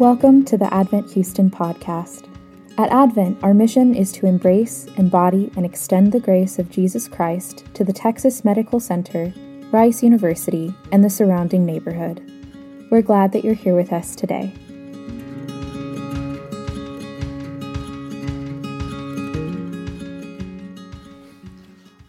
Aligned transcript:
Welcome 0.00 0.46
to 0.46 0.56
the 0.56 0.72
Advent 0.72 1.12
Houston 1.12 1.50
podcast. 1.50 2.26
At 2.78 2.90
Advent, 2.90 3.36
our 3.42 3.52
mission 3.52 3.94
is 3.94 4.12
to 4.12 4.24
embrace, 4.24 4.86
embody, 4.96 5.52
and 5.56 5.66
extend 5.66 6.10
the 6.10 6.18
grace 6.18 6.58
of 6.58 6.70
Jesus 6.70 7.06
Christ 7.06 7.66
to 7.74 7.84
the 7.84 7.92
Texas 7.92 8.42
Medical 8.42 8.80
Center, 8.80 9.30
Rice 9.70 10.02
University, 10.02 10.74
and 10.90 11.04
the 11.04 11.10
surrounding 11.10 11.66
neighborhood. 11.66 12.22
We're 12.90 13.02
glad 13.02 13.32
that 13.32 13.44
you're 13.44 13.52
here 13.52 13.76
with 13.76 13.92
us 13.92 14.16
today. 14.16 14.54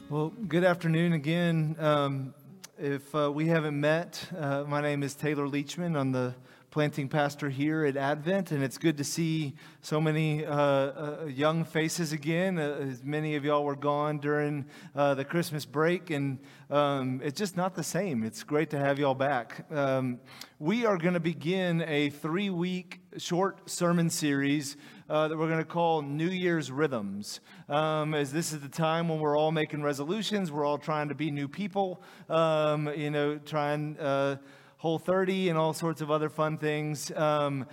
Well, 0.09 0.29
good 0.47 0.63
afternoon 0.63 1.11
again. 1.11 1.75
Um, 1.77 2.33
if 2.79 3.13
uh, 3.13 3.29
we 3.29 3.47
haven't 3.47 3.77
met, 3.77 4.29
uh, 4.39 4.63
my 4.65 4.79
name 4.79 5.03
is 5.03 5.13
Taylor 5.13 5.45
Leachman. 5.45 5.99
I'm 5.99 6.13
the 6.13 6.33
planting 6.71 7.09
pastor 7.09 7.49
here 7.49 7.83
at 7.83 7.97
Advent, 7.97 8.51
and 8.51 8.63
it's 8.63 8.77
good 8.77 8.95
to 8.95 9.03
see 9.03 9.53
so 9.81 9.99
many 9.99 10.45
uh, 10.45 10.55
uh, 10.55 11.25
young 11.25 11.65
faces 11.65 12.13
again. 12.13 12.57
Uh, 12.57 12.87
as 12.89 13.03
many 13.03 13.35
of 13.35 13.43
y'all 13.43 13.65
were 13.65 13.75
gone 13.75 14.19
during 14.19 14.65
uh, 14.95 15.13
the 15.13 15.25
Christmas 15.25 15.65
break, 15.65 16.11
and 16.11 16.39
um, 16.69 17.19
it's 17.25 17.37
just 17.37 17.57
not 17.57 17.75
the 17.75 17.83
same. 17.83 18.23
It's 18.23 18.43
great 18.43 18.69
to 18.69 18.79
have 18.79 18.97
y'all 18.99 19.13
back. 19.13 19.65
Um, 19.69 20.21
we 20.59 20.85
are 20.85 20.97
going 20.97 21.13
to 21.13 21.19
begin 21.19 21.83
a 21.85 22.09
three 22.09 22.49
week 22.49 23.01
short 23.17 23.69
sermon 23.69 24.09
series. 24.09 24.77
Uh, 25.09 25.27
that 25.27 25.37
we're 25.37 25.47
going 25.47 25.59
to 25.59 25.65
call 25.65 26.01
New 26.01 26.29
Year's 26.29 26.71
Rhythms. 26.71 27.41
Um, 27.67 28.13
as 28.13 28.31
this 28.31 28.53
is 28.53 28.61
the 28.61 28.69
time 28.69 29.09
when 29.09 29.19
we're 29.19 29.37
all 29.37 29.51
making 29.51 29.83
resolutions, 29.83 30.53
we're 30.53 30.63
all 30.63 30.77
trying 30.77 31.09
to 31.09 31.15
be 31.15 31.31
new 31.31 31.49
people, 31.49 32.01
um, 32.29 32.87
you 32.95 33.11
know, 33.11 33.37
trying 33.37 33.99
uh, 33.99 34.37
Whole 34.81 34.97
30 34.97 35.49
and 35.49 35.59
all 35.59 35.73
sorts 35.73 36.01
of 36.01 36.09
other 36.09 36.27
fun 36.27 36.57
things. 36.57 37.11
Um, 37.15 37.67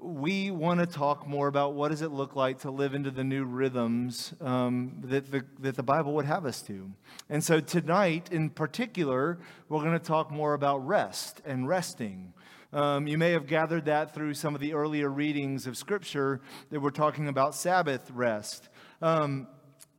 we 0.00 0.52
want 0.52 0.78
to 0.78 0.86
talk 0.86 1.26
more 1.26 1.48
about 1.48 1.74
what 1.74 1.88
does 1.88 2.02
it 2.02 2.12
look 2.12 2.36
like 2.36 2.60
to 2.60 2.70
live 2.70 2.94
into 2.94 3.10
the 3.10 3.24
new 3.24 3.42
rhythms 3.44 4.32
um, 4.40 4.92
that, 5.02 5.28
the, 5.32 5.44
that 5.58 5.74
the 5.74 5.82
Bible 5.82 6.14
would 6.14 6.24
have 6.24 6.46
us 6.46 6.62
to. 6.62 6.88
And 7.28 7.42
so 7.42 7.58
tonight, 7.58 8.30
in 8.30 8.48
particular, 8.48 9.40
we're 9.68 9.80
going 9.80 9.98
to 9.98 10.06
talk 10.06 10.30
more 10.30 10.54
about 10.54 10.86
rest 10.86 11.42
and 11.44 11.66
resting. 11.66 12.32
Um, 12.72 13.08
you 13.08 13.18
may 13.18 13.32
have 13.32 13.48
gathered 13.48 13.86
that 13.86 14.14
through 14.14 14.34
some 14.34 14.54
of 14.54 14.60
the 14.60 14.72
earlier 14.74 15.08
readings 15.08 15.66
of 15.66 15.76
Scripture 15.76 16.40
that 16.70 16.78
we're 16.78 16.90
talking 16.90 17.26
about 17.26 17.56
Sabbath 17.56 18.08
rest. 18.12 18.68
Um, 19.00 19.48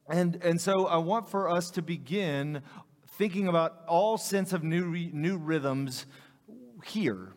and, 0.07 0.41
and 0.41 0.61
so 0.61 0.87
I 0.87 0.95
want 0.95 1.29
for 1.29 1.49
us 1.49 1.69
to 1.71 1.81
begin 1.81 2.61
thinking 3.17 3.49
about 3.49 3.81
all 3.85 4.17
sense 4.17 4.53
of 4.53 4.63
new, 4.63 4.85
new 5.11 5.35
rhythms 5.37 6.05
here? 6.85 7.33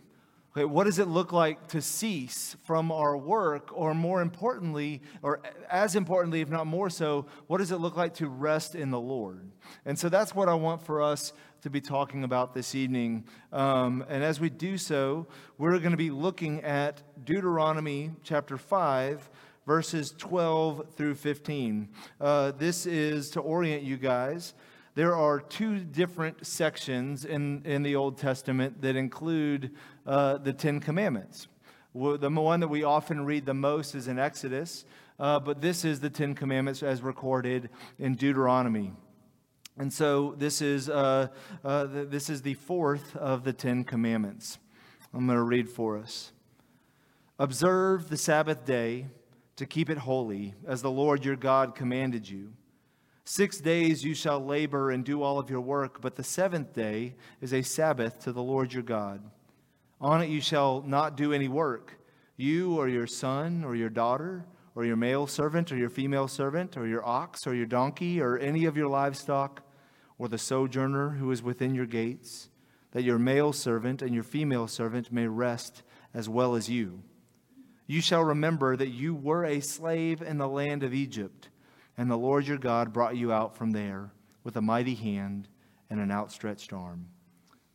Okay, 0.57 0.65
what 0.65 0.85
does 0.85 0.99
it 0.99 1.09
look 1.09 1.33
like 1.33 1.69
to 1.69 1.83
cease 1.83 2.57
from 2.65 2.91
our 2.91 3.15
work? 3.15 3.69
Or 3.75 3.93
more 3.93 4.23
importantly, 4.23 5.03
or 5.23 5.41
as 5.71 5.95
importantly, 5.95 6.41
if 6.41 6.49
not 6.49 6.67
more 6.67 6.89
so, 6.89 7.27
what 7.47 7.59
does 7.59 7.73
it 7.73 7.77
look 7.77 7.95
like 7.95 8.15
to 8.15 8.29
rest 8.29 8.75
in 8.75 8.91
the 8.91 8.99
Lord? 8.99 9.51
And 9.85 9.99
so 9.99 10.09
that's 10.09 10.35
what 10.35 10.49
I 10.49 10.55
want 10.55 10.81
for 10.81 11.03
us 11.03 11.35
to 11.61 11.69
be 11.69 11.83
talking 11.83 12.25
about 12.25 12.55
this 12.55 12.75
evening. 12.75 13.25
Um, 13.53 14.03
and 14.09 14.25
as 14.25 14.41
we 14.41 14.49
do 14.49 14.79
so, 14.79 15.27
we're 15.59 15.79
going 15.79 15.91
to 15.91 15.99
be 15.99 16.11
looking 16.11 16.63
at 16.63 17.03
Deuteronomy 17.25 18.13
chapter 18.23 18.57
5 18.57 19.29
verses 19.67 20.15
12 20.17 20.95
through 20.95 21.17
15. 21.17 21.89
Uh, 22.21 22.53
this 22.53 22.87
is 22.87 23.31
to 23.31 23.41
orient 23.41 23.83
you 23.83 23.97
guys 23.97 24.55
there 24.97 25.15
are 25.15 25.41
two 25.41 25.81
different 25.81 26.47
sections 26.47 27.27
in, 27.27 27.63
in 27.67 27.83
the 27.83 27.95
Old 27.95 28.17
Testament 28.17 28.81
that 28.81 28.97
include 28.97 29.73
uh, 30.07 30.39
the 30.39 30.55
Ten 30.55 30.81
Commandments. 30.81 31.49
The 31.95 32.31
one 32.31 32.61
that 32.61 32.69
we 32.69 32.83
often 32.83 33.27
read 33.27 33.45
the 33.45 33.53
most 33.53 33.95
is 33.95 34.09
in 34.09 34.19
Exodus, 34.19 34.87
uh, 35.21 35.39
but 35.39 35.61
this 35.61 35.85
is 35.85 36.01
the 36.01 36.09
Ten 36.09 36.35
Commandments 36.35 36.83
as 36.83 37.03
recorded 37.03 37.69
in 37.99 38.15
Deuteronomy. 38.15 38.95
And 39.77 39.93
so 39.93 40.35
this 40.39 40.63
is, 40.63 40.89
uh, 40.89 41.29
uh, 41.63 41.87
this 41.91 42.31
is 42.31 42.41
the 42.41 42.55
fourth 42.55 43.15
of 43.17 43.45
the 43.45 43.53
Ten 43.53 43.85
Commandments. 43.85 44.59
I'm 45.13 45.27
going 45.27 45.37
to 45.37 45.45
read 45.45 45.69
for 45.69 45.99
us. 45.99 46.33
Observe 47.39 48.09
the 48.09 48.17
Sabbath 48.17 48.65
day 48.65 49.09
to 49.57 49.67
keep 49.67 49.91
it 49.91 49.99
holy, 49.99 50.55
as 50.67 50.81
the 50.81 50.91
Lord 50.91 51.23
your 51.23 51.37
God 51.37 51.75
commanded 51.75 52.27
you. 52.27 52.55
Six 53.29 53.59
days 53.59 54.05
you 54.05 54.15
shall 54.15 54.39
labor 54.39 54.93
and 54.93 55.05
do 55.05 55.21
all 55.21 55.41
of 55.41 55.51
your 55.51 55.61
work, 55.61 56.01
but 56.01 56.15
the 56.15 56.23
seventh 56.23 56.73
day 56.73 57.17
is 57.41 57.53
a 57.53 57.61
Sabbath 57.61 58.21
to 58.21 58.31
the 58.31 58.43
Lord 58.43 58.73
your 58.73 58.85
God. 58.85 59.21
On 60.01 60.23
it 60.23 60.29
you 60.29 60.41
shall 60.41 60.81
not 60.83 61.17
do 61.17 61.33
any 61.33 61.49
work, 61.49 61.99
you 62.37 62.77
or 62.77 62.89
your 62.89 63.09
son 63.09 63.65
or 63.65 63.75
your 63.75 63.89
daughter, 63.89 64.47
or 64.77 64.85
your 64.85 64.95
male 64.95 65.27
servant 65.27 65.73
or 65.73 65.77
your 65.77 65.91
female 65.91 66.29
servant, 66.29 66.77
or 66.77 66.87
your 66.87 67.05
ox 67.05 67.49
or 67.49 67.55
your 67.57 67.67
donkey, 67.67 68.21
or 68.21 68.39
any 68.39 68.65
of 68.65 68.77
your 68.77 68.89
livestock, 68.89 69.61
or 70.19 70.29
the 70.29 70.39
sojourner 70.39 71.11
who 71.11 71.29
is 71.33 71.43
within 71.43 71.75
your 71.75 71.87
gates, 71.87 72.49
that 72.93 73.03
your 73.03 73.19
male 73.19 73.53
servant 73.53 74.03
and 74.03 74.15
your 74.15 74.23
female 74.23 74.69
servant 74.69 75.11
may 75.11 75.27
rest 75.27 75.83
as 76.15 76.29
well 76.29 76.55
as 76.55 76.71
you. 76.71 77.03
You 77.89 78.01
shall 78.01 78.23
remember 78.23 78.77
that 78.77 78.91
you 78.91 79.17
were 79.17 79.45
a 79.45 79.59
slave 79.59 80.23
in 80.23 80.39
the 80.39 80.49
land 80.49 80.85
of 80.85 80.95
Egypt 80.95 81.49
and 81.99 82.11
the 82.11 82.17
Lord 82.17 82.47
your 82.47 82.59
God 82.59 82.93
brought 82.93 83.17
you 83.17 83.33
out 83.33 83.57
from 83.57 83.73
there 83.73 84.11
with 84.45 84.57
a 84.57 84.63
mighty 84.63 84.95
hand 84.95 85.49
and 85.91 86.01
an 86.01 86.11
outstretched 86.11 86.73
arm. 86.73 87.07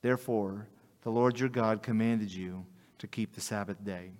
Therefore, 0.02 0.68
the 1.04 1.10
Lord 1.10 1.40
your 1.40 1.50
God 1.50 1.82
commanded 1.82 2.32
you 2.32 2.66
to 3.00 3.08
keep 3.08 3.34
the 3.34 3.42
Sabbath 3.42 3.84
day. 3.84 4.12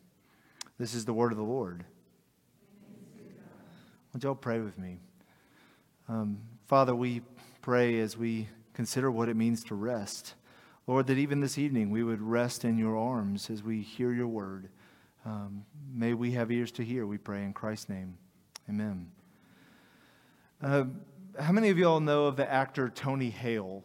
This 0.80 0.94
is 0.94 1.06
the 1.06 1.14
word 1.14 1.32
of 1.32 1.38
the 1.38 1.44
Lord. 1.44 1.84
Would 4.14 4.24
y'all 4.24 4.36
pray 4.36 4.60
with 4.60 4.78
me? 4.78 4.98
Um, 6.10 6.40
Father, 6.68 6.94
we 6.96 7.22
pray 7.62 8.00
as 8.00 8.18
we 8.18 8.48
consider 8.74 9.12
what 9.12 9.30
it 9.30 9.36
means 9.36 9.64
to 9.66 9.76
rest. 9.76 10.34
Lord, 10.88 11.08
that 11.08 11.18
even 11.18 11.40
this 11.40 11.58
evening 11.58 11.92
we 11.92 12.04
would 12.04 12.22
rest 12.22 12.66
in 12.66 12.78
your 12.78 12.98
arms 12.98 13.50
as 13.50 13.64
we 13.64 13.82
hear 13.82 14.12
your 14.12 14.28
word. 14.28 14.70
Um, 15.26 15.64
may 15.94 16.14
we 16.14 16.32
have 16.32 16.52
ears 16.52 16.72
to 16.74 16.84
hear, 16.84 17.06
we 17.06 17.18
pray 17.18 17.44
in 17.44 17.54
Christ's 17.54 17.90
name. 17.90 18.18
Amen. 18.68 19.12
Uh, 20.64 20.84
how 21.40 21.52
many 21.52 21.70
of 21.70 21.80
you 21.80 21.88
all 21.88 22.00
know 22.00 22.26
of 22.26 22.36
the 22.36 22.48
actor 22.48 22.88
Tony 22.88 23.32
Hale? 23.32 23.84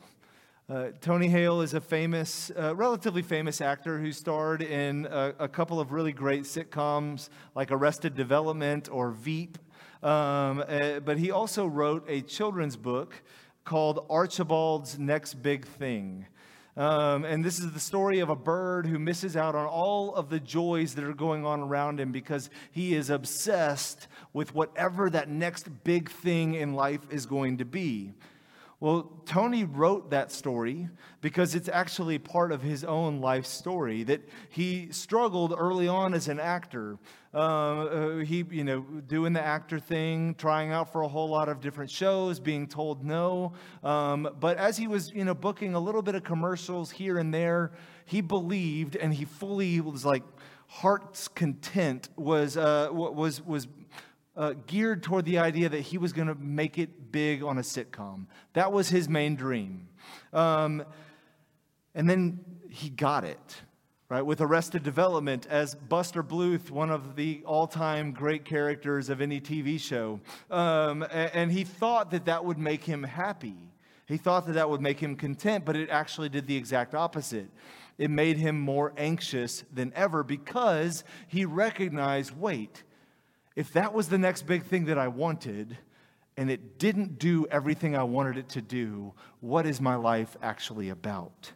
Uh, 0.69 0.89
Tony 1.01 1.27
Hale 1.27 1.63
is 1.63 1.73
a 1.73 1.81
famous, 1.81 2.51
uh, 2.55 2.77
relatively 2.77 3.23
famous 3.23 3.63
actor 3.63 3.99
who 3.99 4.13
starred 4.13 4.61
in 4.61 5.07
a, 5.07 5.33
a, 5.39 5.49
couple 5.49 5.81
of 5.81 5.91
really 5.91 6.13
great 6.13 6.43
sitcoms 6.43 7.31
like 7.55 7.73
Arrested 7.73 8.15
Development 8.15 8.91
or 8.93 9.11
Veep. 9.11 9.57
Um, 10.03 10.63
uh, 10.69 11.01
but 11.01 11.17
he 11.17 11.31
also 11.31 11.67
wrote 11.67 12.05
a 12.09 12.21
children's 12.21 12.77
book 12.77 13.23
called 13.65 14.05
Archibald's 14.11 14.99
Next 14.99 15.35
Big 15.35 15.65
Thing. 15.65 16.27
Um, 16.77 17.25
and 17.25 17.43
this 17.43 17.59
is 17.59 17.73
the 17.73 17.81
story 17.81 18.19
of 18.19 18.29
a 18.29 18.37
bird 18.37 18.87
who 18.87 18.99
misses 18.99 19.35
out 19.35 19.55
on 19.55 19.65
all 19.67 20.15
of 20.15 20.29
the 20.29 20.39
joys 20.39 20.95
that 20.95 21.05
are 21.05 21.15
going 21.15 21.47
on 21.47 21.61
around 21.61 21.99
him 21.99 22.13
because 22.13 22.51
he 22.71 22.95
is 22.95 23.09
obsessed 23.09 24.09
with 24.35 24.55
whatever 24.55 25.09
that 25.09 25.31
next 25.31 25.85
big 25.85 26.11
thing 26.11 26.55
in 26.55 26.75
life 26.75 27.01
is 27.11 27.25
going 27.25 27.59
to 27.59 27.65
be. 27.65 28.13
Well, 28.79 29.23
Tony 29.25 29.65
wrote 29.65 30.11
that 30.11 30.31
story 30.31 30.91
because 31.23 31.55
it's 31.55 31.71
actually 31.71 32.19
part 32.19 32.53
of 32.53 32.61
his 32.61 32.85
own 32.85 33.23
life 33.23 33.47
story 33.47 34.03
that 34.03 34.29
he 34.51 34.89
struggled 34.93 35.55
early 35.57 35.89
on 35.89 36.13
as 36.13 36.29
an 36.29 36.39
actor. 36.39 36.99
Uh, 37.37 37.39
uh, 37.39 38.17
he, 38.25 38.47
you 38.51 38.65
know, 38.65 38.81
doing 39.09 39.35
the 39.35 39.43
actor 39.43 39.79
thing, 39.79 40.35
trying 40.37 40.73
out 40.73 40.91
for 40.91 41.03
a 41.03 41.09
whole 41.09 41.29
lot 41.29 41.51
of 41.51 41.61
different 41.61 41.91
shows, 41.91 42.41
being 42.41 42.67
told 42.67 43.05
no. 43.05 43.53
Um, 43.85 44.27
but 44.41 44.57
as 44.57 44.79
he 44.79 44.89
was, 44.89 45.13
you 45.13 45.23
know, 45.23 45.35
booking 45.35 45.75
a 45.75 45.79
little 45.79 46.01
bit 46.01 46.15
of 46.15 46.25
commercials 46.25 46.91
here 46.91 47.19
and 47.19 47.35
there, 47.35 47.73
he 48.07 48.23
believed 48.23 48.97
and 48.97 49.13
he 49.13 49.27
fully 49.27 49.83
was 49.83 50.03
like 50.03 50.23
heart's 50.67 51.29
content 51.29 52.09
was 52.17 52.57
uh, 52.57 52.89
was 52.91 53.45
was 53.45 53.69
uh, 54.35 54.55
geared 54.67 55.03
toward 55.03 55.27
the 55.27 55.39
idea 55.39 55.69
that 55.69 55.81
he 55.81 55.99
was 55.99 56.15
going 56.15 56.29
to 56.29 56.35
make 56.37 56.79
it 56.79 57.13
big 57.13 57.43
on 57.43 57.59
a 57.59 57.63
sitcom. 57.63 58.29
That 58.55 58.73
was 58.73 58.89
his 58.89 59.11
main 59.11 59.37
dream. 59.37 59.89
Um, 60.33 60.85
and 61.95 62.09
then 62.09 62.41
he 62.71 62.89
got 62.89 63.25
it, 63.25 63.57
right? 64.09 64.23
With 64.23 64.41
Arrested 64.41 64.83
Development 64.83 65.47
as 65.51 65.75
Buster 65.75 66.23
Bluth, 66.23 66.71
one 66.71 66.91
of 66.91 67.17
the 67.17 67.43
all 67.45 67.67
time 67.67 68.13
great 68.13 68.45
characters 68.45 69.09
of 69.09 69.21
any 69.21 69.41
TV 69.41 69.81
show. 69.81 70.21
Um, 70.51 71.03
and, 71.03 71.31
and 71.35 71.53
he 71.53 71.65
thought 71.65 72.11
that 72.13 72.27
that 72.27 72.45
would 72.45 72.59
make 72.59 72.85
him 72.85 73.03
happy. 73.03 73.57
He 74.07 74.17
thought 74.17 74.47
that 74.47 74.53
that 74.53 74.71
would 74.71 74.81
make 74.81 75.01
him 75.01 75.17
content, 75.17 75.65
but 75.65 75.75
it 75.75 75.91
actually 75.91 76.29
did 76.29 76.47
the 76.47 76.57
exact 76.57 76.95
opposite. 76.95 77.49
It 77.99 78.11
made 78.11 78.37
him 78.37 78.61
more 78.61 78.93
anxious 78.97 79.65
than 79.73 79.93
ever 79.97 80.23
because 80.23 81.03
he 81.27 81.45
recognized 81.45 82.39
wait, 82.39 82.85
if 83.57 83.73
that 83.73 83.93
was 83.93 84.09
the 84.09 84.19
next 84.19 84.43
big 84.47 84.65
thing 84.65 84.85
that 84.85 84.99
I 84.99 85.09
wanted 85.09 85.77
and 86.37 86.51
it 86.51 86.79
didn't 86.79 87.19
do 87.19 87.47
everything 87.51 87.97
I 87.97 88.03
wanted 88.03 88.37
it 88.37 88.49
to 88.51 88.61
do, 88.61 89.15
what 89.41 89.67
is 89.67 89.81
my 89.81 89.97
life 89.97 90.37
actually 90.43 90.91
about? 90.91 91.53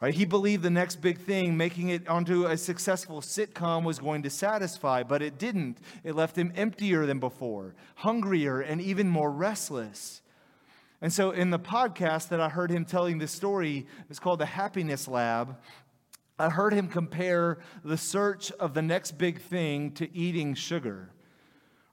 Right? 0.00 0.14
He 0.14 0.24
believed 0.24 0.62
the 0.62 0.70
next 0.70 1.00
big 1.00 1.18
thing, 1.18 1.56
making 1.56 1.88
it 1.88 2.06
onto 2.06 2.46
a 2.46 2.56
successful 2.56 3.20
sitcom, 3.20 3.82
was 3.82 3.98
going 3.98 4.22
to 4.22 4.30
satisfy, 4.30 5.02
but 5.02 5.22
it 5.22 5.38
didn't. 5.38 5.78
It 6.04 6.14
left 6.14 6.38
him 6.38 6.52
emptier 6.54 7.04
than 7.04 7.18
before, 7.18 7.74
hungrier, 7.96 8.60
and 8.60 8.80
even 8.80 9.08
more 9.08 9.30
restless. 9.30 10.22
And 11.00 11.12
so, 11.12 11.32
in 11.32 11.50
the 11.50 11.58
podcast 11.58 12.28
that 12.28 12.40
I 12.40 12.48
heard 12.48 12.70
him 12.70 12.84
telling 12.84 13.18
this 13.18 13.32
story, 13.32 13.86
it's 14.08 14.20
called 14.20 14.38
The 14.38 14.46
Happiness 14.46 15.08
Lab. 15.08 15.56
I 16.38 16.50
heard 16.50 16.72
him 16.72 16.86
compare 16.86 17.58
the 17.84 17.96
search 17.96 18.52
of 18.52 18.74
the 18.74 18.82
next 18.82 19.18
big 19.18 19.40
thing 19.40 19.90
to 19.92 20.16
eating 20.16 20.54
sugar 20.54 21.10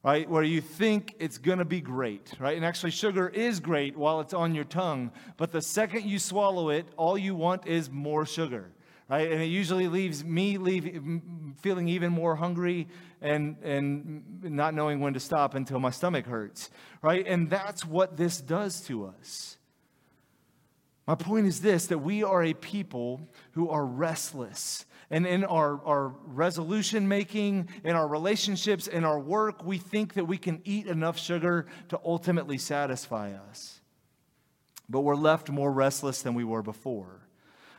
right? 0.06 0.30
Where 0.30 0.44
you 0.44 0.62
think 0.62 1.16
it's 1.18 1.40
going 1.40 1.58
to 1.58 1.66
be 1.66 1.82
great, 1.82 2.32
right? 2.40 2.56
And 2.56 2.64
actually, 2.64 2.92
sugar 2.92 3.28
is 3.28 3.60
great 3.60 3.98
while 3.98 4.20
it's 4.20 4.36
on 4.36 4.54
your 4.54 4.64
tongue, 4.64 5.12
but 5.36 5.52
the 5.52 5.64
second 5.64 6.06
you 6.06 6.20
swallow 6.20 6.70
it, 6.70 6.86
all 6.96 7.18
you 7.18 7.34
want 7.34 7.66
is 7.66 7.90
more 7.90 8.24
sugar, 8.24 8.70
right? 9.10 9.32
And 9.32 9.42
it 9.42 9.48
usually 9.48 9.88
leaves 9.88 10.24
me 10.24 10.60
leave, 10.60 11.02
feeling 11.60 11.88
even 11.88 12.12
more 12.12 12.36
hungry 12.36 12.88
and, 13.20 13.58
and 13.64 14.44
not 14.44 14.76
knowing 14.76 15.00
when 15.00 15.16
to 15.16 15.20
stop 15.20 15.56
until 15.56 15.80
my 15.80 15.90
stomach 15.90 16.28
hurts, 16.28 16.70
right? 17.02 17.26
And 17.26 17.50
that's 17.50 17.84
what 17.84 18.16
this 18.16 18.40
does 18.40 18.82
to 18.82 19.08
us. 19.08 19.58
My 21.08 21.16
point 21.16 21.48
is 21.48 21.62
this 21.62 21.88
that 21.88 21.98
we 21.98 22.24
are 22.24 22.44
a 22.44 22.54
people 22.54 23.28
who 23.54 23.70
are 23.70 23.84
restless 23.84 24.86
and 25.10 25.26
in 25.26 25.44
our, 25.44 25.80
our 25.86 26.16
resolution 26.26 27.08
making, 27.08 27.70
in 27.84 27.96
our 27.96 28.08
relationships, 28.08 28.88
in 28.88 29.04
our 29.04 29.20
work, 29.20 29.64
we 29.64 29.78
think 29.78 30.14
that 30.16 30.26
we 30.26 30.38
can 30.38 30.62
eat 30.66 30.88
enough 30.88 31.20
sugar 31.20 31.68
to 31.90 32.00
ultimately 32.04 32.58
satisfy 32.58 33.34
us. 33.50 33.82
But 34.90 35.02
we're 35.02 35.16
left 35.16 35.50
more 35.50 35.72
restless 35.72 36.22
than 36.22 36.34
we 36.34 36.44
were 36.44 36.62
before. 36.62 37.22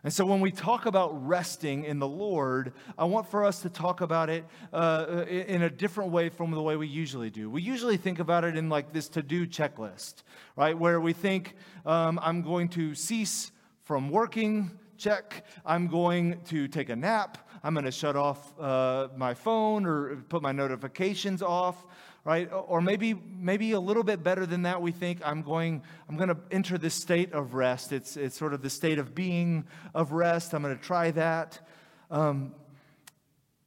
And 0.05 0.12
so 0.12 0.25
when 0.25 0.40
we 0.40 0.52
talk 0.52 0.87
about 0.87 1.26
resting 1.26 1.84
in 1.84 1.99
the 1.99 2.06
Lord, 2.06 2.75
I 2.96 3.06
want 3.06 3.28
for 3.28 3.44
us 3.44 3.62
to 3.62 3.69
talk 3.69 4.02
about 4.02 4.31
it 4.31 4.44
uh, 4.73 5.25
in 5.28 5.62
a 5.62 5.70
different 5.70 6.12
way 6.12 6.28
from 6.28 6.52
the 6.52 6.62
way 6.62 6.76
we 6.76 6.87
usually 6.87 7.28
do. 7.28 7.50
We 7.50 7.61
usually 7.61 7.96
think 7.96 8.20
about 8.20 8.44
it 8.44 8.56
in 8.56 8.69
like 8.69 8.93
this 8.93 9.08
to 9.11 9.23
do 9.23 9.49
checklist, 9.49 10.23
right? 10.55 10.78
Where 10.78 11.00
we 11.00 11.12
think, 11.12 11.56
um, 11.84 12.20
I'm 12.23 12.43
going 12.43 12.69
to 12.70 12.94
cease 12.94 13.50
from 13.82 14.11
working 14.11 14.70
check. 14.97 15.45
I'm 15.65 15.89
going 15.89 16.41
to 16.47 16.69
take 16.69 16.89
a 16.89 16.97
nap. 16.97 17.39
I'm 17.63 17.75
going 17.75 17.85
to 17.85 17.91
shut 17.91 18.17
off 18.17 18.59
uh, 18.61 19.09
my 19.17 19.35
phone 19.35 19.87
or 19.87 20.17
put 20.29 20.43
my 20.43 20.53
notifications 20.53 21.43
off, 21.43 21.85
right? 22.25 22.49
Or 22.53 22.81
maybe, 22.81 23.15
maybe 23.15 23.73
a 23.73 23.81
little 23.81 24.05
bit 24.05 24.23
better 24.23 24.47
than 24.47 24.63
that, 24.63 24.81
we 24.81 24.93
think 24.93 25.21
I'm 25.25 25.43
going, 25.43 25.83
I'm 26.09 26.17
going 26.17 26.29
to 26.29 26.39
enter 26.51 26.79
this 26.79 26.95
state 26.95 27.33
of 27.33 27.55
rest. 27.55 27.93
It's, 27.93 28.17
it's 28.17 28.37
sort 28.37 28.55
of 28.55 28.63
the 28.63 28.71
state 28.71 28.99
of 28.99 29.15
being 29.15 29.65
of 29.95 30.13
rest. 30.13 30.55
I'm 30.55 30.63
going 30.63 30.77
to 30.77 30.83
try 30.83 31.11
that. 31.13 31.67
Um, 32.11 32.55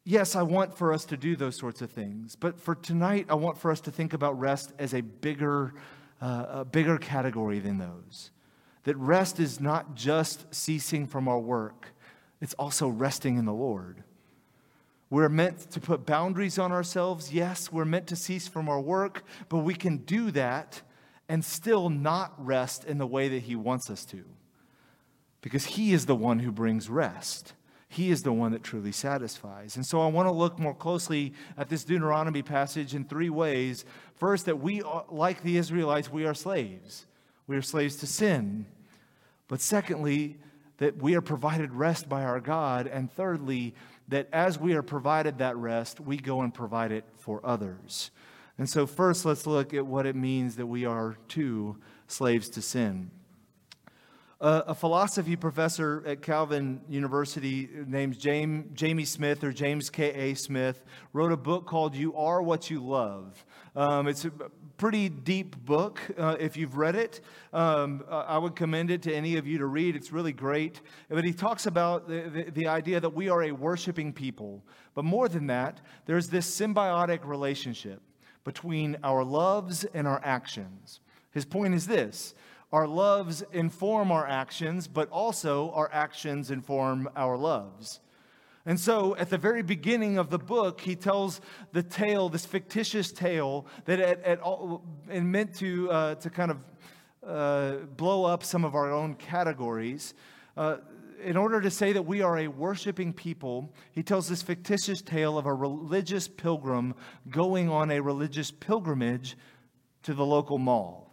yes, 0.06 0.36
I 0.36 0.44
want 0.44 0.78
for 0.78 0.94
us 0.94 1.06
to 1.06 1.18
do 1.18 1.36
those 1.36 1.56
sorts 1.56 1.82
of 1.82 1.92
things. 1.92 2.36
But 2.36 2.60
for 2.60 2.76
tonight, 2.76 3.26
I 3.30 3.36
want 3.36 3.58
for 3.58 3.72
us 3.72 3.82
to 3.82 3.92
think 3.92 4.14
about 4.14 4.40
rest 4.40 4.72
as 4.80 4.94
a 4.94 5.02
bigger, 5.02 5.74
uh, 6.22 6.46
a 6.50 6.66
bigger 6.66 6.98
category 6.98 7.60
than 7.60 7.78
those. 7.78 8.32
That 8.84 8.98
rest 8.98 9.40
is 9.40 9.60
not 9.60 9.96
just 9.96 10.54
ceasing 10.54 11.06
from 11.08 11.28
our 11.28 11.40
work, 11.40 11.88
it's 12.42 12.54
also 12.56 12.88
resting 12.88 13.38
in 13.38 13.46
the 13.46 13.54
Lord. 13.54 14.04
We're 15.10 15.30
meant 15.30 15.72
to 15.72 15.80
put 15.80 16.06
boundaries 16.06 16.60
on 16.60 16.72
ourselves. 16.72 17.34
Yes, 17.34 17.72
we're 17.72 17.86
meant 17.86 18.08
to 18.08 18.16
cease 18.16 18.48
from 18.48 18.70
our 18.70 18.80
work, 18.80 19.24
but 19.50 19.60
we 19.60 19.74
can 19.74 19.98
do 19.98 20.30
that 20.32 20.82
and 21.28 21.44
still 21.44 21.90
not 21.90 22.34
rest 22.44 22.86
in 22.86 23.00
the 23.00 23.08
way 23.08 23.28
that 23.30 23.44
He 23.44 23.56
wants 23.56 23.90
us 23.90 24.06
to. 24.06 24.24
Because 25.42 25.66
He 25.66 25.94
is 25.94 26.06
the 26.06 26.16
one 26.16 26.40
who 26.40 26.52
brings 26.52 26.90
rest. 26.90 27.54
He 27.88 28.12
is 28.12 28.22
the 28.22 28.32
one 28.32 28.52
that 28.52 28.62
truly 28.62 28.92
satisfies. 28.92 29.76
And 29.76 29.84
so 29.84 30.00
I 30.02 30.08
want 30.08 30.28
to 30.28 30.32
look 30.32 30.60
more 30.60 30.76
closely 30.76 31.34
at 31.58 31.70
this 31.70 31.84
Deuteronomy 31.84 32.44
passage 32.44 32.94
in 32.94 33.04
three 33.04 33.32
ways. 33.32 33.84
First, 34.14 34.46
that 34.46 34.60
we, 34.60 34.84
like 35.10 35.42
the 35.42 35.58
Israelites, 35.58 36.12
we 36.12 36.26
are 36.26 36.36
slaves. 36.36 37.08
We 37.50 37.58
are 37.58 37.64
slaves 37.64 37.96
to 37.98 38.06
sin. 38.06 38.68
But 39.48 39.60
secondly, 39.60 40.38
that 40.78 40.98
we 40.98 41.16
are 41.16 41.22
provided 41.22 41.74
rest 41.74 42.08
by 42.08 42.24
our 42.24 42.40
God. 42.40 42.86
And 42.86 43.12
thirdly, 43.12 43.74
that 44.08 44.30
as 44.32 44.60
we 44.60 44.76
are 44.76 44.84
provided 44.84 45.40
that 45.40 45.58
rest, 45.58 46.00
we 46.00 46.18
go 46.18 46.42
and 46.42 46.54
provide 46.54 46.92
it 46.92 47.06
for 47.18 47.42
others. 47.44 48.12
And 48.60 48.70
so, 48.70 48.86
first, 48.86 49.26
let's 49.26 49.48
look 49.48 49.74
at 49.74 49.84
what 49.84 50.06
it 50.06 50.16
means 50.16 50.58
that 50.58 50.68
we 50.68 50.86
are 50.86 51.18
too 51.28 51.78
slaves 52.06 52.50
to 52.50 52.62
sin. 52.62 53.10
Uh, 54.40 54.62
a 54.68 54.76
philosophy 54.76 55.36
professor 55.36 56.04
at 56.06 56.22
Calvin 56.22 56.82
University 56.88 57.68
named 57.88 58.20
Jamie 58.20 59.06
Smith 59.06 59.44
or 59.44 59.52
James 59.52 59.90
K.A. 59.90 60.36
Smith 60.36 60.84
wrote 61.14 61.32
a 61.32 61.38
book 61.38 61.66
called 61.66 61.96
You 61.96 62.16
Are 62.16 62.44
What 62.44 62.70
You 62.70 62.80
Love. 62.86 63.44
Um, 63.76 64.08
it's 64.08 64.26
pretty 64.80 65.10
deep 65.10 65.58
book 65.66 66.00
uh, 66.18 66.38
if 66.40 66.56
you've 66.56 66.78
read 66.78 66.96
it. 66.96 67.20
Um, 67.52 68.02
I 68.10 68.38
would 68.38 68.56
commend 68.56 68.90
it 68.90 69.02
to 69.04 69.14
any 69.14 69.36
of 69.36 69.46
you 69.46 69.58
to 69.58 69.66
read. 69.66 69.96
It's 69.98 70.14
really 70.14 70.32
great. 70.32 70.80
But 71.10 71.26
he 71.26 71.34
talks 71.34 71.66
about 71.66 72.08
the, 72.08 72.22
the, 72.22 72.44
the 72.52 72.68
idea 72.68 73.02
that 73.02 73.14
we 73.14 73.28
are 73.28 73.44
a 73.44 73.52
worshiping 73.52 74.14
people. 74.14 74.64
But 74.96 75.04
more 75.04 75.28
than 75.28 75.48
that, 75.48 75.82
there's 76.06 76.30
this 76.30 76.50
symbiotic 76.50 77.26
relationship 77.26 78.02
between 78.46 78.98
our 79.04 79.24
loves 79.24 79.84
and 79.84 80.08
our 80.08 80.22
actions. 80.24 81.02
His 81.32 81.44
point 81.44 81.76
is 81.76 81.86
this 81.86 82.34
our 82.72 82.88
loves 82.88 83.44
inform 83.52 84.14
our 84.14 84.28
actions, 84.28 84.88
but 84.88 85.10
also 85.10 85.72
our 85.72 85.90
actions 85.92 86.52
inform 86.52 87.10
our 87.18 87.36
loves. 87.36 88.00
And 88.70 88.80
so, 88.80 89.16
at 89.16 89.32
the 89.32 89.38
very 89.40 89.64
beginning 89.64 90.20
of 90.20 90.30
the 90.30 90.38
book, 90.38 90.80
he 90.80 90.96
tells 90.96 91.42
the 91.72 91.82
tale, 91.82 92.30
this 92.30 92.46
fictitious 92.46 93.12
tale, 93.12 93.66
that 93.86 94.00
at, 94.00 94.22
at 94.22 94.40
all, 94.42 94.84
and 95.10 95.32
meant 95.32 95.56
to, 95.56 95.90
uh, 95.90 96.14
to 96.14 96.30
kind 96.30 96.52
of 96.52 96.58
uh, 97.26 97.86
blow 97.98 98.26
up 98.26 98.44
some 98.44 98.64
of 98.64 98.76
our 98.76 98.92
own 98.92 99.16
categories. 99.16 100.14
Uh, 100.56 100.78
in 101.24 101.36
order 101.36 101.60
to 101.60 101.72
say 101.72 101.94
that 101.94 102.04
we 102.04 102.22
are 102.22 102.38
a 102.38 102.48
worshiping 102.48 103.12
people, 103.12 103.74
he 103.92 104.04
tells 104.04 104.30
this 104.30 104.44
fictitious 104.44 105.02
tale 105.02 105.40
of 105.40 105.48
a 105.48 105.54
religious 105.54 106.28
pilgrim 106.28 106.94
going 107.28 107.72
on 107.72 107.90
a 107.90 108.00
religious 108.00 108.52
pilgrimage 108.52 109.36
to 110.04 110.14
the 110.14 110.24
local 110.24 110.60
mall. 110.60 111.09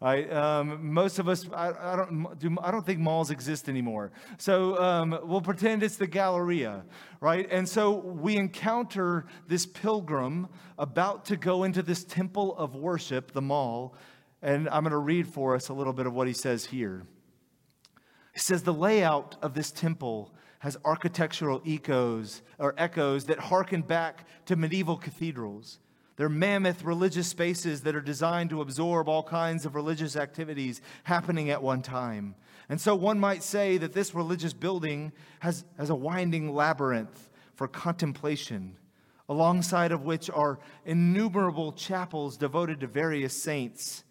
Right? 0.00 0.32
Um, 0.32 0.92
most 0.92 1.18
of 1.18 1.28
us, 1.28 1.48
I, 1.52 1.72
I, 1.72 1.96
don't, 1.96 2.38
do, 2.38 2.56
I 2.62 2.70
don't 2.70 2.86
think 2.86 3.00
malls 3.00 3.32
exist 3.32 3.68
anymore. 3.68 4.12
So 4.36 4.80
um, 4.80 5.18
we'll 5.24 5.40
pretend 5.40 5.82
it's 5.82 5.96
the 5.96 6.06
Galleria, 6.06 6.84
right? 7.20 7.48
And 7.50 7.68
so 7.68 7.96
we 7.96 8.36
encounter 8.36 9.26
this 9.48 9.66
pilgrim 9.66 10.48
about 10.78 11.24
to 11.26 11.36
go 11.36 11.64
into 11.64 11.82
this 11.82 12.04
temple 12.04 12.56
of 12.56 12.76
worship, 12.76 13.32
the 13.32 13.42
mall. 13.42 13.96
And 14.40 14.68
I'm 14.68 14.84
going 14.84 14.92
to 14.92 14.98
read 14.98 15.26
for 15.26 15.56
us 15.56 15.68
a 15.68 15.74
little 15.74 15.92
bit 15.92 16.06
of 16.06 16.14
what 16.14 16.28
he 16.28 16.32
says 16.32 16.66
here. 16.66 17.04
He 18.32 18.38
says, 18.38 18.62
The 18.62 18.72
layout 18.72 19.34
of 19.42 19.54
this 19.54 19.72
temple 19.72 20.32
has 20.60 20.76
architectural 20.84 21.60
echoes 21.66 22.42
or 22.58 22.72
echoes 22.78 23.24
that 23.24 23.40
harken 23.40 23.82
back 23.82 24.26
to 24.46 24.54
medieval 24.54 24.96
cathedrals. 24.96 25.80
They're 26.18 26.28
mammoth 26.28 26.82
religious 26.82 27.28
spaces 27.28 27.82
that 27.82 27.94
are 27.94 28.00
designed 28.00 28.50
to 28.50 28.60
absorb 28.60 29.08
all 29.08 29.22
kinds 29.22 29.64
of 29.64 29.76
religious 29.76 30.16
activities 30.16 30.82
happening 31.04 31.48
at 31.50 31.62
one 31.62 31.80
time. 31.80 32.34
And 32.68 32.80
so 32.80 32.96
one 32.96 33.20
might 33.20 33.44
say 33.44 33.78
that 33.78 33.92
this 33.92 34.16
religious 34.16 34.52
building 34.52 35.12
has, 35.38 35.64
has 35.78 35.90
a 35.90 35.94
winding 35.94 36.52
labyrinth 36.52 37.30
for 37.54 37.68
contemplation, 37.68 38.76
alongside 39.28 39.92
of 39.92 40.02
which 40.02 40.28
are 40.28 40.58
innumerable 40.84 41.70
chapels 41.72 42.36
devoted 42.36 42.80
to 42.80 42.88
various 42.88 43.40
saints. 43.40 44.02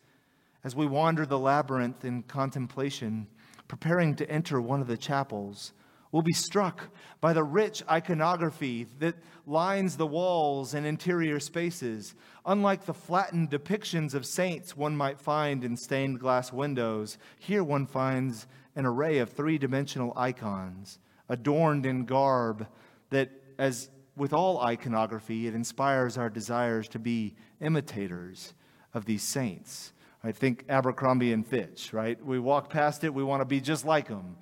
As 0.64 0.78
we 0.78 0.86
wander 0.86 1.26
the 1.26 1.38
labyrinth 1.38 2.06
in 2.06 2.24
contemplation, 2.24 3.28
preparing 3.68 4.16
to 4.16 4.32
enter 4.32 4.62
one 4.62 4.80
of 4.80 4.88
the 4.88 4.98
chapels, 4.98 5.74
will 6.12 6.22
be 6.22 6.34
struck 6.34 6.90
by 7.22 7.34
the 7.34 7.44
rich 7.44 7.84
iconography 7.90 8.88
that 9.00 9.16
lines 9.46 9.98
the 9.98 10.08
walls 10.08 10.74
and 10.74 10.86
interior 10.86 11.40
spaces. 11.40 12.16
Unlike 12.46 12.86
the 12.86 12.94
flattened 12.94 13.50
depictions 13.50 14.14
of 14.14 14.26
saints 14.26 14.76
one 14.76 14.96
might 14.96 15.20
find 15.20 15.64
in 15.64 15.76
stained 15.76 16.20
glass 16.20 16.54
windows, 16.54 17.18
here 17.40 17.64
one 17.64 17.86
finds 17.86 18.48
an 18.76 18.86
array 18.86 19.18
of 19.18 19.32
three 19.32 19.58
dimensional 19.58 20.14
icons, 20.16 21.00
adorned 21.30 21.86
in 21.86 22.06
garb 22.06 22.68
that, 23.10 23.30
as 23.58 23.90
with 24.16 24.34
all 24.34 24.62
iconography, 24.62 25.48
it 25.48 25.56
inspires 25.56 26.18
our 26.18 26.30
desires 26.30 26.88
to 26.90 27.00
be 27.00 27.36
imitators 27.62 28.54
of 28.94 29.06
these 29.06 29.24
saints. 29.24 29.94
I 30.24 30.32
think 30.32 30.66
Abercrombie 30.68 31.32
and 31.32 31.46
Fitch, 31.46 31.94
right? 31.94 32.24
We 32.24 32.40
walk 32.40 32.70
past 32.70 33.04
it, 33.04 33.14
we 33.14 33.24
want 33.24 33.42
to 33.42 33.46
be 33.46 33.62
just 33.62 33.86
like 33.86 34.08
them. 34.08 34.38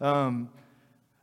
Um, 0.00 0.50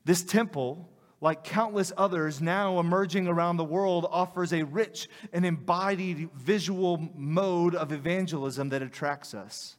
this 0.05 0.23
temple, 0.23 0.89
like 1.19 1.43
countless 1.43 1.91
others 1.97 2.41
now 2.41 2.79
emerging 2.79 3.27
around 3.27 3.57
the 3.57 3.63
world, 3.63 4.07
offers 4.09 4.53
a 4.53 4.63
rich 4.63 5.09
and 5.33 5.45
embodied 5.45 6.29
visual 6.35 7.09
mode 7.15 7.75
of 7.75 7.91
evangelism 7.91 8.69
that 8.69 8.81
attracts 8.83 9.33
us. 9.33 9.77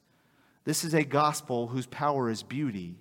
This 0.64 0.82
is 0.84 0.94
a 0.94 1.04
gospel 1.04 1.68
whose 1.68 1.86
power 1.86 2.28
is 2.28 2.42
beauty. 2.42 2.96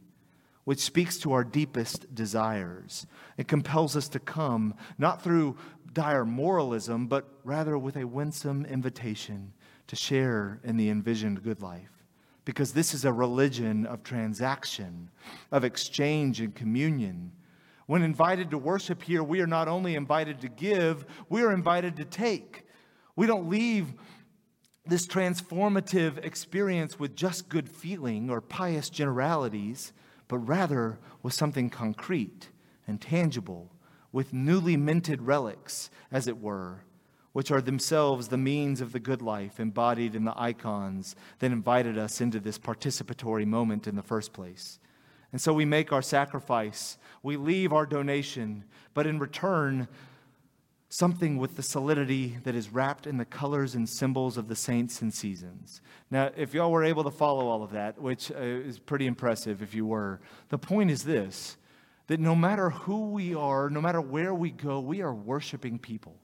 which 0.66 0.80
speaks 0.80 1.18
to 1.20 1.32
our 1.32 1.44
deepest 1.44 2.14
desires. 2.14 3.08
It 3.38 3.48
compels 3.48 3.96
us 3.96 4.10
to 4.10 4.20
come, 4.20 4.74
not 4.98 5.22
through 5.22 5.58
dire 5.94 6.26
moralism, 6.26 7.08
but 7.08 7.26
rather 7.44 7.78
with 7.78 7.96
a 7.96 8.06
winsome 8.06 8.66
invitation 8.66 9.54
to 9.88 9.96
share 9.96 10.60
in 10.64 10.76
the 10.76 10.90
envisioned 10.90 11.44
good 11.44 11.62
life. 11.62 11.95
Because 12.46 12.74
this 12.74 12.94
is 12.94 13.06
a 13.06 13.12
religion 13.12 13.86
of 13.86 14.04
transaction, 14.04 15.10
of 15.52 15.64
exchange 15.64 16.40
and 16.40 16.54
communion. 16.54 17.32
When 17.88 18.02
invited 18.02 18.52
to 18.52 18.58
worship 18.58 19.04
here, 19.04 19.24
we 19.24 19.42
are 19.42 19.48
not 19.48 19.68
only 19.68 19.96
invited 19.96 20.42
to 20.42 20.48
give, 20.48 21.06
we 21.30 21.42
are 21.42 21.52
invited 21.52 21.98
to 21.98 22.06
take. 22.06 22.68
We 23.16 23.28
don't 23.28 23.50
leave 23.50 23.94
this 24.86 25.08
transformative 25.08 26.24
experience 26.24 27.00
with 27.00 27.16
just 27.16 27.50
good 27.50 27.68
feeling 27.68 28.30
or 28.30 28.42
pious 28.42 28.90
generalities 28.90 29.94
but 30.28 30.38
rather 30.40 31.00
with 31.22 31.34
something 31.34 31.70
concrete 31.70 32.50
and 32.88 33.00
tangible, 33.00 33.72
with 34.12 34.34
newly 34.34 34.78
minted 34.78 35.22
relics, 35.22 35.90
as 36.12 36.28
it 36.28 36.40
were, 36.40 36.82
which 37.36 37.52
are 37.52 37.60
themselves 37.60 38.30
the 38.30 38.38
means 38.38 38.80
of 38.80 38.94
the 38.94 39.00
good 39.00 39.22
life 39.22 39.60
embodied 39.60 40.16
in 40.16 40.24
the 40.24 40.34
icons 40.42 41.18
that 41.40 41.52
invited 41.52 41.98
us 41.98 42.22
into 42.22 42.40
this 42.40 42.58
participatory 42.58 43.46
moment 43.46 43.88
in 43.88 43.98
the 43.98 44.02
first 44.02 44.32
place. 44.32 44.80
And 45.34 45.42
so 45.42 45.52
we 45.52 45.66
make 45.66 45.92
our 45.92 46.02
sacrifice, 46.02 46.98
we 47.24 47.36
leave 47.36 47.74
our 47.74 47.86
donation, 47.86 48.64
but 48.94 49.06
in 49.06 49.20
return, 49.20 49.90
something 50.88 51.36
with 51.36 51.58
the 51.58 51.62
solidity 51.62 52.38
that 52.46 52.56
is 52.56 52.70
wrapped 52.70 53.06
in 53.06 53.18
the 53.18 53.26
colors 53.26 53.76
and 53.76 53.90
symbols 53.90 54.38
of 54.38 54.48
the 54.48 54.56
saints 54.56 55.02
and 55.02 55.14
seasons. 55.14 55.82
Now, 56.10 56.32
if 56.38 56.54
y'all 56.54 56.72
were 56.72 56.86
able 56.86 57.04
to 57.04 57.12
follow 57.12 57.50
all 57.50 57.64
of 57.64 57.72
that, 57.72 58.02
which 58.02 58.32
uh, 58.32 58.36
is 58.38 58.80
pretty 58.80 59.08
impressive 59.08 59.62
if 59.62 59.76
you 59.76 59.86
were, 59.86 60.22
the 60.48 60.58
point 60.58 60.90
is 60.90 61.04
this 61.04 61.58
that 62.08 62.22
no 62.22 62.34
matter 62.34 62.70
who 62.70 63.10
we 63.10 63.36
are, 63.36 63.70
no 63.70 63.82
matter 63.82 64.00
where 64.00 64.34
we 64.34 64.52
go, 64.52 64.80
we 64.80 65.02
are 65.02 65.14
worshiping 65.14 65.78
people. 65.78 66.16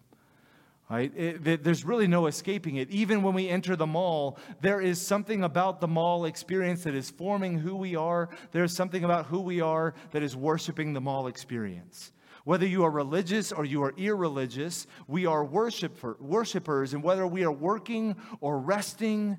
Right? 0.92 1.10
It, 1.16 1.64
there's 1.64 1.86
really 1.86 2.08
no 2.08 2.26
escaping 2.26 2.76
it. 2.76 2.90
Even 2.90 3.24
when 3.24 3.34
we 3.34 3.48
enter 3.48 3.78
the 3.78 3.88
mall, 3.88 4.38
there 4.60 4.82
is 4.82 5.00
something 5.00 5.46
about 5.46 5.80
the 5.80 5.88
mall 5.88 6.26
experience 6.26 6.84
that 6.84 6.96
is 6.96 7.10
forming 7.10 7.58
who 7.58 7.78
we 7.78 7.96
are. 7.96 8.28
There's 8.52 8.76
something 8.76 9.06
about 9.06 9.28
who 9.28 9.40
we 9.40 9.62
are 9.62 9.94
that 10.12 10.22
is 10.22 10.36
worshiping 10.36 10.92
the 10.92 11.00
mall 11.00 11.28
experience. 11.28 12.12
Whether 12.44 12.68
you 12.68 12.84
are 12.84 12.92
religious 12.92 13.54
or 13.54 13.64
you 13.64 13.82
are 13.84 13.94
irreligious, 13.96 14.86
we 15.08 15.26
are 15.26 15.46
worshiper, 15.46 16.18
worshipers, 16.20 16.94
and 16.94 17.02
whether 17.02 17.26
we 17.26 17.46
are 17.46 17.54
working 17.54 18.18
or 18.42 18.60
resting, 18.60 19.38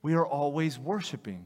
we 0.00 0.14
are 0.14 0.26
always 0.26 0.78
worshiping. 0.78 1.44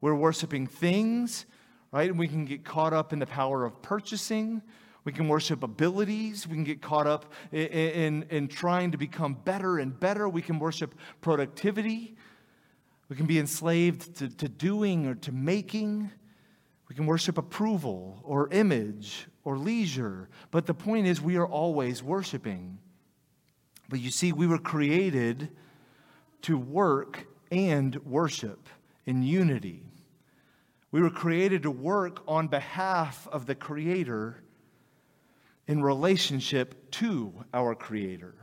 We're 0.00 0.14
worshiping 0.14 0.68
things, 0.68 1.46
right? 1.90 2.08
And 2.08 2.20
we 2.20 2.28
can 2.28 2.44
get 2.44 2.64
caught 2.64 2.92
up 2.92 3.12
in 3.12 3.18
the 3.18 3.26
power 3.26 3.64
of 3.64 3.82
purchasing. 3.82 4.62
We 5.06 5.12
can 5.12 5.28
worship 5.28 5.62
abilities. 5.62 6.48
We 6.48 6.54
can 6.54 6.64
get 6.64 6.82
caught 6.82 7.06
up 7.06 7.32
in, 7.52 7.68
in, 7.68 8.26
in 8.28 8.48
trying 8.48 8.90
to 8.90 8.98
become 8.98 9.34
better 9.34 9.78
and 9.78 9.98
better. 9.98 10.28
We 10.28 10.42
can 10.42 10.58
worship 10.58 10.96
productivity. 11.20 12.16
We 13.08 13.14
can 13.14 13.26
be 13.26 13.38
enslaved 13.38 14.16
to, 14.16 14.28
to 14.28 14.48
doing 14.48 15.06
or 15.06 15.14
to 15.14 15.30
making. 15.30 16.10
We 16.88 16.96
can 16.96 17.06
worship 17.06 17.38
approval 17.38 18.20
or 18.24 18.48
image 18.50 19.28
or 19.44 19.56
leisure. 19.56 20.28
But 20.50 20.66
the 20.66 20.74
point 20.74 21.06
is, 21.06 21.22
we 21.22 21.36
are 21.36 21.46
always 21.46 22.02
worshiping. 22.02 22.78
But 23.88 24.00
you 24.00 24.10
see, 24.10 24.32
we 24.32 24.48
were 24.48 24.58
created 24.58 25.50
to 26.42 26.58
work 26.58 27.28
and 27.52 27.94
worship 28.04 28.68
in 29.06 29.22
unity. 29.22 29.84
We 30.90 31.00
were 31.00 31.10
created 31.10 31.62
to 31.62 31.70
work 31.70 32.24
on 32.26 32.48
behalf 32.48 33.28
of 33.30 33.46
the 33.46 33.54
Creator 33.54 34.42
in 35.66 35.82
relationship 35.82 36.90
to 36.92 37.32
our 37.52 37.74
Creator. 37.74 38.34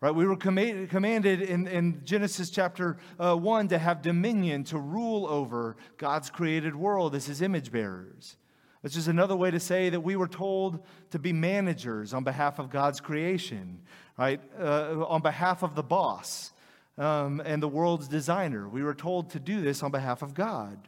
Right? 0.00 0.14
We 0.14 0.26
were 0.26 0.36
commanded 0.36 1.42
in, 1.42 1.66
in 1.66 2.02
Genesis 2.04 2.50
chapter 2.50 2.98
uh, 3.18 3.34
1 3.34 3.68
to 3.68 3.78
have 3.78 4.00
dominion, 4.00 4.62
to 4.64 4.78
rule 4.78 5.26
over 5.26 5.76
God's 5.96 6.30
created 6.30 6.76
world 6.76 7.16
as 7.16 7.26
his 7.26 7.42
image 7.42 7.72
bearers. 7.72 8.36
This 8.82 8.94
is 8.94 9.08
another 9.08 9.34
way 9.34 9.50
to 9.50 9.58
say 9.58 9.90
that 9.90 10.00
we 10.00 10.14
were 10.14 10.28
told 10.28 10.84
to 11.10 11.18
be 11.18 11.32
managers 11.32 12.14
on 12.14 12.22
behalf 12.22 12.60
of 12.60 12.70
God's 12.70 13.00
creation, 13.00 13.80
right? 14.16 14.40
Uh, 14.58 15.04
on 15.08 15.20
behalf 15.20 15.64
of 15.64 15.74
the 15.74 15.82
boss 15.82 16.52
um, 16.96 17.42
and 17.44 17.60
the 17.60 17.68
world's 17.68 18.06
designer. 18.06 18.68
We 18.68 18.84
were 18.84 18.94
told 18.94 19.30
to 19.30 19.40
do 19.40 19.62
this 19.62 19.82
on 19.82 19.90
behalf 19.90 20.22
of 20.22 20.32
God. 20.32 20.78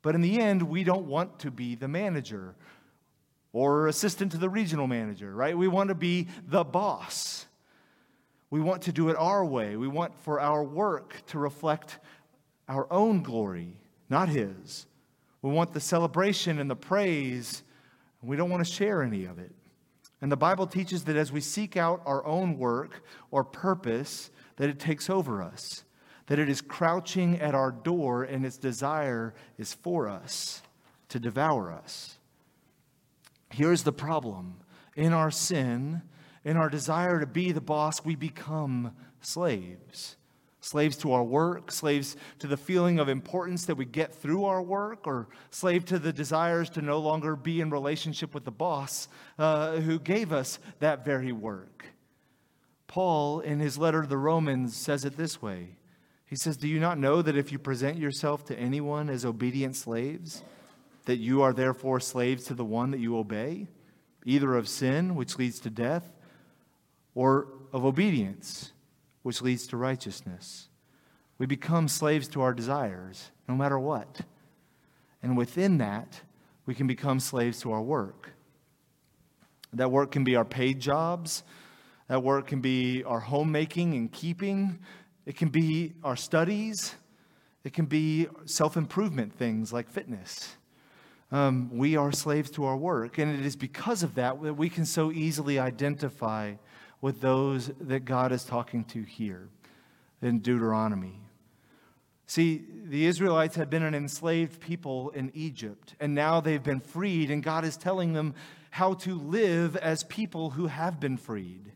But 0.00 0.14
in 0.14 0.22
the 0.22 0.40
end, 0.40 0.62
we 0.62 0.82
don't 0.82 1.06
want 1.06 1.40
to 1.40 1.50
be 1.50 1.74
the 1.74 1.88
manager 1.88 2.54
or 3.52 3.88
assistant 3.88 4.32
to 4.32 4.38
the 4.38 4.48
regional 4.48 4.86
manager, 4.86 5.34
right? 5.34 5.56
We 5.56 5.68
want 5.68 5.88
to 5.88 5.94
be 5.94 6.28
the 6.46 6.64
boss. 6.64 7.46
We 8.50 8.60
want 8.60 8.82
to 8.82 8.92
do 8.92 9.08
it 9.08 9.16
our 9.16 9.44
way. 9.44 9.76
We 9.76 9.88
want 9.88 10.16
for 10.20 10.40
our 10.40 10.62
work 10.62 11.24
to 11.28 11.38
reflect 11.38 11.98
our 12.68 12.86
own 12.92 13.22
glory, 13.22 13.76
not 14.08 14.28
His. 14.28 14.86
We 15.42 15.50
want 15.50 15.72
the 15.72 15.80
celebration 15.80 16.58
and 16.58 16.70
the 16.70 16.76
praise, 16.76 17.62
and 18.20 18.30
we 18.30 18.36
don't 18.36 18.50
want 18.50 18.64
to 18.64 18.70
share 18.70 19.02
any 19.02 19.24
of 19.24 19.38
it. 19.38 19.52
And 20.20 20.30
the 20.30 20.36
Bible 20.36 20.66
teaches 20.66 21.04
that 21.04 21.16
as 21.16 21.32
we 21.32 21.40
seek 21.40 21.76
out 21.76 22.02
our 22.04 22.24
own 22.26 22.58
work 22.58 23.02
or 23.30 23.42
purpose, 23.42 24.30
that 24.56 24.68
it 24.68 24.78
takes 24.78 25.08
over 25.08 25.42
us, 25.42 25.84
that 26.26 26.38
it 26.38 26.48
is 26.48 26.60
crouching 26.60 27.40
at 27.40 27.54
our 27.54 27.72
door 27.72 28.24
and 28.24 28.44
its 28.44 28.58
desire 28.58 29.34
is 29.58 29.72
for 29.72 30.08
us 30.08 30.62
to 31.08 31.18
devour 31.18 31.72
us. 31.72 32.18
Here's 33.50 33.82
the 33.82 33.92
problem 33.92 34.56
in 34.96 35.12
our 35.12 35.30
sin, 35.30 36.02
in 36.44 36.56
our 36.56 36.68
desire 36.68 37.20
to 37.20 37.26
be 37.26 37.52
the 37.52 37.60
boss, 37.60 38.04
we 38.04 38.14
become 38.14 38.94
slaves. 39.20 40.16
Slaves 40.62 40.96
to 40.98 41.12
our 41.12 41.24
work, 41.24 41.72
slaves 41.72 42.16
to 42.38 42.46
the 42.46 42.56
feeling 42.56 42.98
of 42.98 43.08
importance 43.08 43.64
that 43.64 43.76
we 43.76 43.86
get 43.86 44.14
through 44.14 44.44
our 44.44 44.60
work, 44.60 45.06
or 45.06 45.28
slave 45.50 45.86
to 45.86 45.98
the 45.98 46.12
desires 46.12 46.68
to 46.70 46.82
no 46.82 46.98
longer 46.98 47.34
be 47.34 47.62
in 47.62 47.70
relationship 47.70 48.34
with 48.34 48.44
the 48.44 48.50
boss 48.50 49.08
uh, 49.38 49.76
who 49.76 49.98
gave 49.98 50.32
us 50.32 50.58
that 50.80 51.04
very 51.04 51.32
work. 51.32 51.86
Paul, 52.88 53.40
in 53.40 53.58
his 53.58 53.78
letter 53.78 54.02
to 54.02 54.08
the 54.08 54.18
Romans, 54.18 54.76
says 54.76 55.04
it 55.04 55.16
this 55.16 55.40
way 55.40 55.76
He 56.26 56.36
says, 56.36 56.58
Do 56.58 56.68
you 56.68 56.78
not 56.78 56.98
know 56.98 57.22
that 57.22 57.38
if 57.38 57.52
you 57.52 57.58
present 57.58 57.96
yourself 57.96 58.44
to 58.46 58.58
anyone 58.58 59.08
as 59.08 59.24
obedient 59.24 59.76
slaves, 59.76 60.42
that 61.06 61.16
you 61.16 61.42
are 61.42 61.52
therefore 61.52 62.00
slaves 62.00 62.44
to 62.44 62.54
the 62.54 62.64
one 62.64 62.90
that 62.90 63.00
you 63.00 63.16
obey, 63.16 63.68
either 64.24 64.54
of 64.54 64.68
sin, 64.68 65.14
which 65.14 65.38
leads 65.38 65.60
to 65.60 65.70
death, 65.70 66.12
or 67.14 67.48
of 67.72 67.84
obedience, 67.84 68.72
which 69.22 69.42
leads 69.42 69.66
to 69.68 69.76
righteousness. 69.76 70.68
We 71.38 71.46
become 71.46 71.88
slaves 71.88 72.28
to 72.28 72.42
our 72.42 72.52
desires, 72.52 73.30
no 73.48 73.54
matter 73.54 73.78
what. 73.78 74.20
And 75.22 75.36
within 75.36 75.78
that, 75.78 76.20
we 76.66 76.74
can 76.74 76.86
become 76.86 77.20
slaves 77.20 77.60
to 77.62 77.72
our 77.72 77.82
work. 77.82 78.32
That 79.72 79.90
work 79.90 80.10
can 80.10 80.24
be 80.24 80.36
our 80.36 80.44
paid 80.44 80.80
jobs, 80.80 81.42
that 82.08 82.22
work 82.22 82.48
can 82.48 82.60
be 82.60 83.04
our 83.04 83.20
homemaking 83.20 83.94
and 83.94 84.10
keeping, 84.10 84.78
it 85.26 85.36
can 85.36 85.48
be 85.48 85.92
our 86.02 86.16
studies, 86.16 86.94
it 87.64 87.72
can 87.72 87.86
be 87.86 88.26
self 88.46 88.76
improvement 88.76 89.32
things 89.32 89.72
like 89.72 89.88
fitness. 89.88 90.56
Um, 91.32 91.70
we 91.72 91.96
are 91.96 92.10
slaves 92.10 92.50
to 92.52 92.64
our 92.64 92.76
work, 92.76 93.18
and 93.18 93.32
it 93.38 93.46
is 93.46 93.54
because 93.54 94.02
of 94.02 94.16
that 94.16 94.42
that 94.42 94.54
we 94.54 94.68
can 94.68 94.84
so 94.84 95.12
easily 95.12 95.58
identify 95.58 96.54
with 97.00 97.20
those 97.20 97.70
that 97.80 98.04
God 98.04 98.32
is 98.32 98.44
talking 98.44 98.84
to 98.86 99.02
here 99.02 99.48
in 100.20 100.40
Deuteronomy. 100.40 101.20
See, 102.26 102.64
the 102.84 103.06
Israelites 103.06 103.56
had 103.56 103.70
been 103.70 103.82
an 103.82 103.94
enslaved 103.94 104.60
people 104.60 105.10
in 105.10 105.30
Egypt, 105.34 105.94
and 106.00 106.14
now 106.14 106.40
they've 106.40 106.62
been 106.62 106.80
freed, 106.80 107.30
and 107.30 107.42
God 107.42 107.64
is 107.64 107.76
telling 107.76 108.12
them 108.12 108.34
how 108.70 108.94
to 108.94 109.14
live 109.16 109.76
as 109.76 110.04
people 110.04 110.50
who 110.50 110.66
have 110.66 111.00
been 111.00 111.16
freed, 111.16 111.72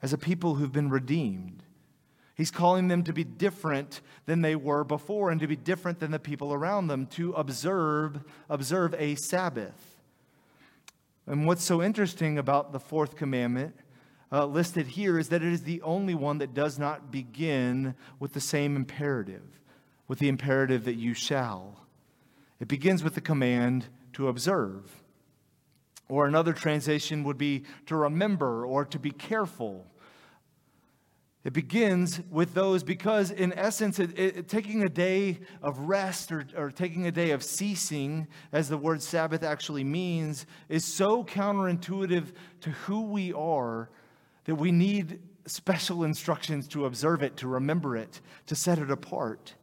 as 0.00 0.12
a 0.12 0.18
people 0.18 0.54
who've 0.54 0.72
been 0.72 0.90
redeemed. 0.90 1.64
He's 2.34 2.50
calling 2.50 2.88
them 2.88 3.04
to 3.04 3.12
be 3.12 3.24
different 3.24 4.00
than 4.26 4.40
they 4.40 4.56
were 4.56 4.84
before 4.84 5.30
and 5.30 5.40
to 5.40 5.46
be 5.46 5.56
different 5.56 6.00
than 6.00 6.10
the 6.10 6.18
people 6.18 6.52
around 6.52 6.86
them, 6.86 7.06
to 7.08 7.32
observe, 7.32 8.20
observe 8.48 8.94
a 8.98 9.14
Sabbath. 9.16 9.96
And 11.26 11.46
what's 11.46 11.64
so 11.64 11.82
interesting 11.82 12.38
about 12.38 12.72
the 12.72 12.80
fourth 12.80 13.16
commandment 13.16 13.74
uh, 14.32 14.46
listed 14.46 14.86
here 14.86 15.18
is 15.18 15.28
that 15.28 15.42
it 15.42 15.52
is 15.52 15.62
the 15.62 15.82
only 15.82 16.14
one 16.14 16.38
that 16.38 16.54
does 16.54 16.78
not 16.78 17.12
begin 17.12 17.94
with 18.18 18.32
the 18.32 18.40
same 18.40 18.76
imperative, 18.76 19.60
with 20.08 20.18
the 20.18 20.28
imperative 20.28 20.84
that 20.86 20.94
you 20.94 21.12
shall. 21.12 21.86
It 22.58 22.68
begins 22.68 23.04
with 23.04 23.14
the 23.14 23.20
command 23.20 23.86
to 24.14 24.28
observe. 24.28 25.02
Or 26.08 26.26
another 26.26 26.52
translation 26.52 27.24
would 27.24 27.38
be 27.38 27.64
to 27.86 27.96
remember 27.96 28.64
or 28.64 28.84
to 28.86 28.98
be 28.98 29.10
careful. 29.10 29.86
It 31.44 31.52
begins 31.52 32.20
with 32.30 32.54
those 32.54 32.84
because, 32.84 33.32
in 33.32 33.52
essence, 33.54 33.98
it, 33.98 34.16
it, 34.16 34.48
taking 34.48 34.82
a 34.84 34.88
day 34.88 35.40
of 35.60 35.76
rest 35.80 36.30
or, 36.30 36.46
or 36.56 36.70
taking 36.70 37.06
a 37.06 37.12
day 37.12 37.32
of 37.32 37.42
ceasing, 37.42 38.28
as 38.52 38.68
the 38.68 38.78
word 38.78 39.02
Sabbath 39.02 39.42
actually 39.42 39.82
means, 39.82 40.46
is 40.68 40.84
so 40.84 41.24
counterintuitive 41.24 42.26
to 42.60 42.70
who 42.70 43.02
we 43.02 43.32
are 43.32 43.90
that 44.44 44.54
we 44.54 44.70
need 44.70 45.18
special 45.46 46.04
instructions 46.04 46.68
to 46.68 46.86
observe 46.86 47.24
it, 47.24 47.36
to 47.38 47.48
remember 47.48 47.96
it, 47.96 48.20
to 48.46 48.54
set 48.54 48.78
it 48.78 48.92
apart. 48.92 49.54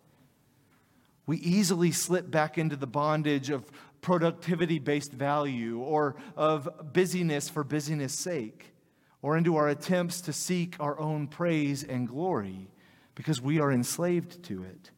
We 1.28 1.38
easily 1.38 1.92
slip 1.94 2.30
back 2.30 2.58
into 2.58 2.76
the 2.76 2.88
bondage 2.88 3.50
of 3.50 3.72
productivity 4.02 4.80
based 4.80 5.14
value 5.14 5.80
or 5.80 6.18
of 6.36 6.92
busyness 6.92 7.48
for 7.48 7.64
busyness' 7.64 8.14
sake 8.14 8.74
or 9.22 9.38
into 9.38 9.56
our 9.56 9.70
attempts 9.70 10.22
to 10.22 10.34
seek 10.34 10.76
our 10.80 11.00
own 11.00 11.28
praise 11.28 11.84
and 11.84 12.08
glory 12.08 12.70
because 13.16 13.42
we 13.42 13.60
are 13.60 13.72
enslaved 13.72 14.44
to 14.44 14.64
it. 14.64 14.92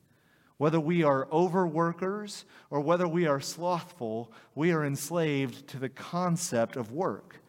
Whether 0.58 0.80
we 0.80 1.04
are 1.04 1.28
overworkers 1.32 2.46
or 2.70 2.82
whether 2.82 3.08
we 3.08 3.26
are 3.26 3.40
slothful, 3.40 4.32
we 4.54 4.72
are 4.72 4.86
enslaved 4.86 5.68
to 5.70 5.80
the 5.80 5.90
concept 5.90 6.76
of 6.76 6.92
work. 6.92 7.42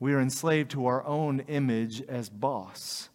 We 0.00 0.14
are 0.14 0.20
enslaved 0.20 0.70
to 0.70 0.86
our 0.86 1.04
own 1.04 1.40
image 1.40 2.00
as 2.02 2.30
boss. 2.30 3.10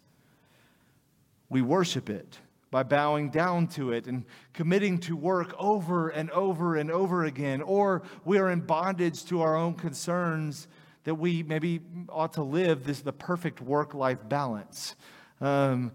We 1.48 1.62
worship 1.62 2.08
it 2.08 2.38
by 2.70 2.82
bowing 2.84 3.30
down 3.30 3.68
to 3.68 3.92
it 3.92 4.06
and 4.06 4.24
committing 4.52 4.98
to 4.98 5.16
work 5.16 5.54
over 5.58 6.08
and 6.10 6.30
over 6.30 6.76
and 6.76 6.90
over 6.90 7.24
again, 7.24 7.62
or 7.62 8.02
we 8.24 8.38
are 8.38 8.50
in 8.50 8.60
bondage 8.60 9.24
to 9.26 9.42
our 9.42 9.56
own 9.56 9.74
concerns 9.74 10.68
that 11.04 11.14
we 11.14 11.42
maybe 11.42 11.80
ought 12.08 12.32
to 12.34 12.42
live 12.42 12.84
this 12.84 13.00
the 13.00 13.12
perfect 13.12 13.60
work-life 13.60 14.18
balance. 14.28 14.96
Um, 15.40 15.92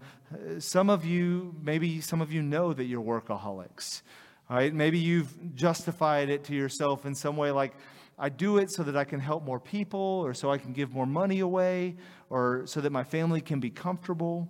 some 0.58 0.90
of 0.90 1.04
you, 1.04 1.54
maybe 1.62 2.00
some 2.00 2.20
of 2.20 2.32
you 2.32 2.42
know 2.42 2.72
that 2.72 2.84
you're 2.84 3.02
workaholics. 3.02 4.02
Right? 4.48 4.74
Maybe 4.74 4.98
you've 4.98 5.54
justified 5.54 6.28
it 6.28 6.44
to 6.44 6.54
yourself 6.54 7.06
in 7.06 7.14
some 7.14 7.36
way 7.36 7.52
like, 7.52 7.72
I 8.18 8.28
do 8.28 8.58
it 8.58 8.70
so 8.70 8.82
that 8.82 8.96
I 8.96 9.04
can 9.04 9.18
help 9.18 9.44
more 9.44 9.58
people, 9.58 9.98
or 9.98 10.34
so 10.34 10.50
I 10.50 10.58
can 10.58 10.72
give 10.72 10.92
more 10.92 11.06
money 11.06 11.40
away, 11.40 11.96
or 12.28 12.66
so 12.66 12.80
that 12.80 12.90
my 12.90 13.04
family 13.04 13.40
can 13.40 13.60
be 13.60 13.70
comfortable. 13.70 14.48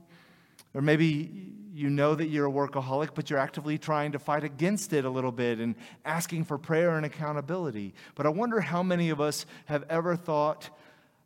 Or 0.74 0.80
maybe 0.80 1.52
you 1.80 1.88
know 1.88 2.14
that 2.14 2.26
you're 2.26 2.46
a 2.46 2.52
workaholic, 2.52 3.10
but 3.14 3.30
you're 3.30 3.38
actively 3.38 3.78
trying 3.78 4.12
to 4.12 4.18
fight 4.18 4.44
against 4.44 4.92
it 4.92 5.06
a 5.06 5.10
little 5.10 5.32
bit 5.32 5.58
and 5.58 5.75
asking 6.04 6.44
for 6.44 6.58
prayer 6.58 6.96
and 6.96 7.06
accountability. 7.06 7.94
But 8.14 8.26
I 8.26 8.28
wonder 8.28 8.60
how 8.60 8.82
many 8.82 9.08
of 9.08 9.20
us 9.20 9.46
have 9.64 9.84
ever 9.88 10.14
thought 10.14 10.68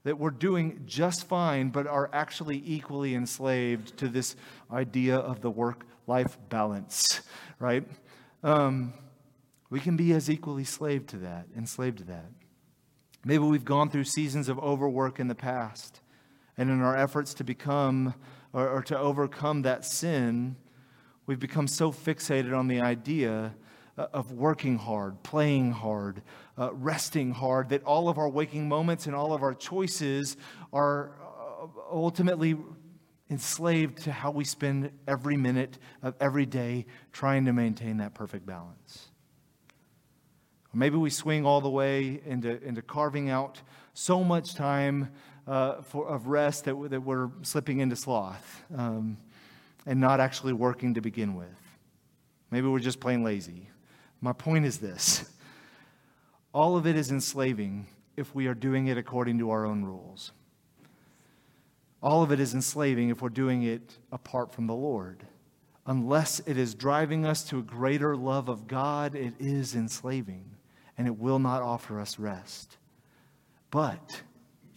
that 0.04 0.18
we're 0.18 0.30
doing 0.30 0.82
just 0.86 1.26
fine, 1.26 1.70
but 1.70 1.88
are 1.88 2.08
actually 2.12 2.62
equally 2.64 3.16
enslaved 3.16 3.96
to 3.98 4.08
this 4.08 4.36
idea 4.70 5.16
of 5.16 5.40
the 5.40 5.50
work 5.50 5.84
life 6.06 6.38
balance, 6.50 7.20
right? 7.58 7.84
Um, 8.44 8.92
we 9.70 9.80
can 9.80 9.96
be 9.96 10.12
as 10.12 10.30
equally 10.30 10.64
slave 10.64 11.06
to 11.08 11.16
that, 11.16 11.46
enslaved 11.56 11.98
to 11.98 12.04
that. 12.04 12.30
Maybe 13.24 13.42
we've 13.42 13.64
gone 13.64 13.90
through 13.90 14.04
seasons 14.04 14.48
of 14.48 14.58
overwork 14.60 15.18
in 15.18 15.26
the 15.26 15.34
past, 15.34 16.00
and 16.56 16.70
in 16.70 16.80
our 16.80 16.96
efforts 16.96 17.34
to 17.34 17.44
become 17.44 18.14
or, 18.54 18.68
or 18.68 18.82
to 18.84 18.98
overcome 18.98 19.62
that 19.62 19.84
sin, 19.84 20.56
we've 21.26 21.40
become 21.40 21.66
so 21.66 21.92
fixated 21.92 22.56
on 22.56 22.68
the 22.68 22.80
idea 22.80 23.54
uh, 23.98 24.06
of 24.12 24.32
working 24.32 24.78
hard, 24.78 25.22
playing 25.22 25.72
hard, 25.72 26.22
uh, 26.56 26.72
resting 26.72 27.32
hard, 27.32 27.68
that 27.68 27.82
all 27.84 28.08
of 28.08 28.16
our 28.16 28.28
waking 28.28 28.68
moments 28.68 29.06
and 29.06 29.14
all 29.14 29.34
of 29.34 29.42
our 29.42 29.54
choices 29.54 30.36
are 30.72 31.12
uh, 31.20 31.66
ultimately 31.90 32.56
enslaved 33.28 33.98
to 33.98 34.12
how 34.12 34.30
we 34.30 34.44
spend 34.44 34.90
every 35.08 35.36
minute 35.36 35.78
of 36.02 36.14
every 36.20 36.46
day 36.46 36.86
trying 37.12 37.44
to 37.44 37.52
maintain 37.52 37.96
that 37.96 38.14
perfect 38.14 38.46
balance. 38.46 39.08
Maybe 40.72 40.96
we 40.96 41.10
swing 41.10 41.46
all 41.46 41.60
the 41.60 41.70
way 41.70 42.20
into, 42.26 42.62
into 42.62 42.82
carving 42.82 43.30
out 43.30 43.62
so 43.94 44.22
much 44.22 44.54
time 44.54 45.10
uh, 45.46 45.82
for, 45.82 46.06
of 46.08 46.26
rest 46.26 46.64
that, 46.64 46.74
that 46.90 47.00
we're 47.00 47.30
slipping 47.42 47.80
into 47.80 47.96
sloth 47.96 48.62
um, 48.76 49.16
and 49.86 50.00
not 50.00 50.20
actually 50.20 50.52
working 50.52 50.94
to 50.94 51.00
begin 51.00 51.34
with. 51.34 51.48
Maybe 52.50 52.66
we're 52.66 52.80
just 52.80 53.00
plain 53.00 53.22
lazy. 53.22 53.68
My 54.20 54.32
point 54.32 54.64
is 54.64 54.78
this 54.78 55.30
all 56.52 56.76
of 56.76 56.86
it 56.86 56.96
is 56.96 57.10
enslaving 57.10 57.86
if 58.16 58.34
we 58.34 58.46
are 58.46 58.54
doing 58.54 58.86
it 58.86 58.98
according 58.98 59.38
to 59.38 59.50
our 59.50 59.64
own 59.64 59.84
rules. 59.84 60.32
All 62.02 62.22
of 62.22 62.30
it 62.30 62.38
is 62.38 62.54
enslaving 62.54 63.08
if 63.08 63.22
we're 63.22 63.28
doing 63.30 63.62
it 63.62 63.98
apart 64.12 64.52
from 64.52 64.66
the 64.66 64.74
Lord. 64.74 65.24
Unless 65.86 66.40
it 66.40 66.56
is 66.56 66.74
driving 66.74 67.26
us 67.26 67.44
to 67.44 67.58
a 67.58 67.62
greater 67.62 68.16
love 68.16 68.48
of 68.48 68.66
God, 68.66 69.14
it 69.14 69.34
is 69.38 69.74
enslaving 69.74 70.50
and 70.96 71.06
it 71.06 71.18
will 71.18 71.38
not 71.38 71.62
offer 71.62 71.98
us 72.00 72.18
rest. 72.18 72.76
But 73.74 74.22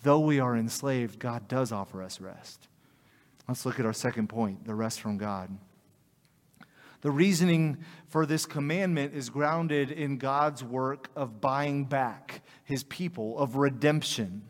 though 0.01 0.21
we 0.21 0.39
are 0.39 0.57
enslaved, 0.57 1.19
God 1.19 1.47
does 1.47 1.71
offer 1.71 2.01
us 2.01 2.19
rest. 2.19 2.67
Let's 3.47 3.63
look 3.63 3.79
at 3.79 3.85
our 3.85 3.93
second 3.93 4.27
point 4.27 4.65
the 4.65 4.73
rest 4.73 5.01
from 5.01 5.19
God. 5.19 5.55
The 7.01 7.11
reasoning 7.11 7.77
for 8.07 8.25
this 8.25 8.47
commandment 8.47 9.13
is 9.13 9.29
grounded 9.29 9.91
in 9.91 10.17
God's 10.17 10.63
work 10.63 11.11
of 11.15 11.39
buying 11.39 11.85
back 11.85 12.41
his 12.63 12.83
people, 12.85 13.37
of 13.37 13.55
redemption. 13.55 14.41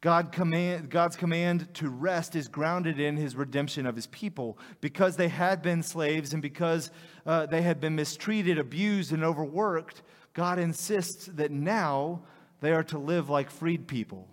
God 0.00 0.30
command, 0.30 0.88
God's 0.88 1.16
command 1.16 1.74
to 1.74 1.90
rest 1.90 2.36
is 2.36 2.46
grounded 2.46 3.00
in 3.00 3.16
his 3.16 3.34
redemption 3.34 3.84
of 3.84 3.96
his 3.96 4.06
people. 4.06 4.60
Because 4.80 5.16
they 5.16 5.26
had 5.26 5.60
been 5.60 5.82
slaves 5.82 6.34
and 6.34 6.40
because 6.40 6.92
uh, 7.26 7.46
they 7.46 7.62
had 7.62 7.80
been 7.80 7.96
mistreated, 7.96 8.60
abused, 8.60 9.10
and 9.10 9.24
overworked, 9.24 10.02
God 10.34 10.60
insists 10.60 11.26
that 11.26 11.50
now 11.50 12.22
they 12.66 12.72
are 12.72 12.82
to 12.82 12.98
live 12.98 13.30
like 13.30 13.48
freed 13.48 13.86
people. 13.86 14.26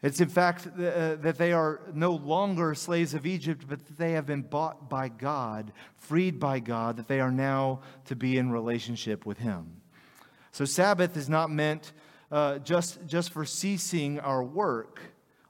It's 0.00 0.20
in 0.20 0.28
fact 0.28 0.68
uh, 0.68 1.16
that 1.16 1.38
they 1.38 1.52
are 1.52 1.80
no 1.92 2.12
longer 2.12 2.72
slaves 2.76 3.14
of 3.14 3.26
Egypt, 3.26 3.64
but 3.68 3.84
that 3.84 3.98
they 3.98 4.12
have 4.12 4.26
been 4.26 4.42
bought 4.42 4.88
by 4.88 5.08
God, 5.08 5.72
freed 5.96 6.38
by 6.38 6.60
God, 6.60 6.98
that 6.98 7.08
they 7.08 7.18
are 7.18 7.32
now 7.32 7.80
to 8.04 8.14
be 8.14 8.38
in 8.38 8.52
relationship 8.52 9.26
with 9.26 9.38
Him. 9.38 9.80
So, 10.52 10.64
Sabbath 10.64 11.16
is 11.16 11.28
not 11.28 11.50
meant 11.50 11.92
uh, 12.30 12.58
just, 12.58 13.04
just 13.08 13.32
for 13.32 13.44
ceasing 13.44 14.20
our 14.20 14.44
work, 14.44 15.00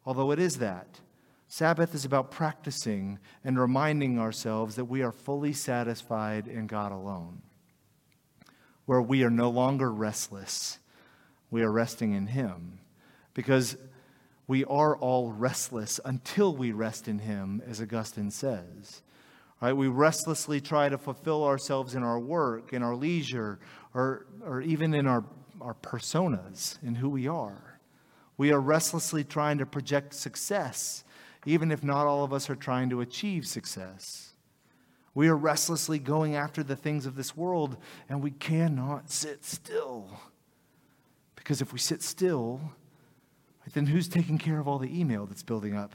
although 0.07 0.30
it 0.30 0.38
is 0.38 0.61
that. 0.61 1.00
Sabbath 1.46 1.94
is 1.94 2.07
about 2.07 2.30
practicing 2.30 3.18
and 3.44 3.61
reminding 3.61 4.18
ourselves 4.18 4.76
that 4.76 4.87
we 4.87 5.02
are 5.02 5.12
fully 5.12 5.52
satisfied 5.52 6.48
in 6.48 6.66
God 6.66 6.90
alone, 6.90 7.42
where 8.87 9.02
we 9.02 9.24
are 9.24 9.30
no 9.30 9.50
longer 9.50 9.92
restless, 9.92 10.78
we 11.54 11.62
are 11.62 11.70
resting 11.70 12.14
in 12.14 12.26
Him. 12.26 12.80
Because 13.32 13.76
we 14.48 14.64
are 14.64 14.96
all 14.96 15.30
restless 15.30 16.00
until 16.04 16.52
we 16.52 16.72
rest 16.72 17.06
in 17.06 17.20
Him, 17.20 17.62
as 17.64 17.80
Augustine 17.80 18.32
says. 18.32 19.02
Right? 19.62 19.72
We 19.72 19.86
restlessly 19.86 20.60
try 20.60 20.88
to 20.88 20.98
fulfill 20.98 21.44
ourselves 21.44 21.94
in 21.94 22.02
our 22.02 22.18
work, 22.18 22.72
in 22.72 22.82
our 22.82 22.96
leisure, 22.96 23.60
or, 23.94 24.26
or 24.44 24.62
even 24.62 24.94
in 24.94 25.06
our, 25.06 25.24
our 25.60 25.74
personas, 25.74 26.82
in 26.82 26.96
who 26.96 27.08
we 27.08 27.28
are. 27.28 27.78
We 28.36 28.50
are 28.50 28.60
restlessly 28.60 29.22
trying 29.22 29.58
to 29.58 29.66
project 29.66 30.14
success, 30.14 31.04
even 31.46 31.70
if 31.70 31.84
not 31.84 32.08
all 32.08 32.24
of 32.24 32.32
us 32.32 32.50
are 32.50 32.56
trying 32.56 32.90
to 32.90 33.00
achieve 33.00 33.46
success. 33.46 34.32
We 35.14 35.28
are 35.28 35.36
restlessly 35.36 36.00
going 36.00 36.34
after 36.34 36.64
the 36.64 36.74
things 36.74 37.06
of 37.06 37.14
this 37.14 37.36
world, 37.36 37.76
and 38.08 38.24
we 38.24 38.32
cannot 38.32 39.08
sit 39.08 39.44
still. 39.44 40.18
Because 41.44 41.61
if 41.61 41.74
we 41.74 41.78
sit 41.78 42.02
still, 42.02 42.59
then 43.74 43.85
who's 43.87 44.09
taking 44.09 44.38
care 44.38 44.59
of 44.59 44.66
all 44.66 44.78
the 44.78 44.98
email 44.98 45.26
that's 45.26 45.42
building 45.42 45.76
up? 45.76 45.94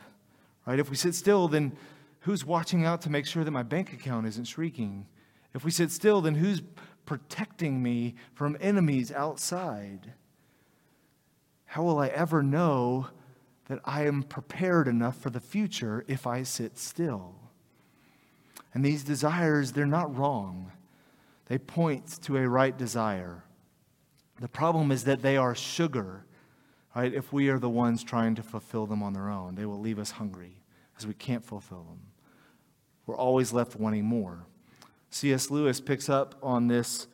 Right? 0.68 0.80
If 0.80 0.92
we 0.92 0.96
sit 0.96 1.16
still, 1.16 1.48
then 1.48 1.76
who's 2.22 2.46
watching 2.46 2.86
out 2.86 3.02
to 3.02 3.10
make 3.10 3.26
sure 3.26 3.44
that 3.44 3.50
my 3.50 3.64
bank 3.64 3.92
account 3.92 4.28
isn't 4.28 4.46
shrieking? 4.46 5.08
If 5.56 5.66
we 5.66 5.72
sit 5.72 5.90
still, 5.90 6.22
then 6.22 6.36
who's 6.36 6.62
protecting 7.08 7.82
me 7.82 8.14
from 8.36 8.58
enemies 8.62 9.12
outside? 9.12 10.14
How 11.66 11.82
will 11.82 11.98
I 11.98 12.10
ever 12.10 12.44
know 12.44 13.08
that 13.70 13.80
I 13.86 14.06
am 14.06 14.22
prepared 14.22 14.88
enough 14.88 15.18
for 15.18 15.32
the 15.32 15.40
future 15.40 16.06
if 16.08 16.28
I 16.28 16.44
sit 16.44 16.78
still? 16.78 17.34
And 18.76 18.86
these 18.86 19.04
desires, 19.04 19.72
they're 19.72 19.88
not 19.88 20.16
wrong. 20.16 20.72
They 21.48 21.58
point 21.58 22.22
to 22.22 22.38
a 22.38 22.48
right 22.48 22.78
desire. 22.78 23.44
The 24.40 24.48
problem 24.48 24.92
is 24.92 25.04
that 25.04 25.22
they 25.22 25.38
are 25.38 25.54
sugar 25.54 26.26
right? 26.96 27.14
If 27.14 27.32
we 27.32 27.50
are 27.50 27.60
the 27.60 27.70
ones 27.70 28.04
trying 28.04 28.36
to 28.36 28.44
fulfill 28.44 28.86
them 28.86 29.04
on 29.04 29.14
their 29.14 29.30
own, 29.30 29.56
they 29.56 29.66
will 29.66 29.80
leave 29.80 30.00
us 30.00 30.12
hungry 30.12 30.62
as 30.98 31.08
we 31.08 31.14
can't 31.14 31.46
fulfill 31.46 31.84
them. 31.84 32.00
We're 33.06 33.16
always 33.16 33.54
left 33.54 33.76
wanting 33.76 34.06
more. 34.06 34.46
C.S. 35.10 35.50
Lewis 35.50 35.80
picks 35.80 36.10
up 36.10 36.36
on 36.44 36.68
this, 36.68 37.08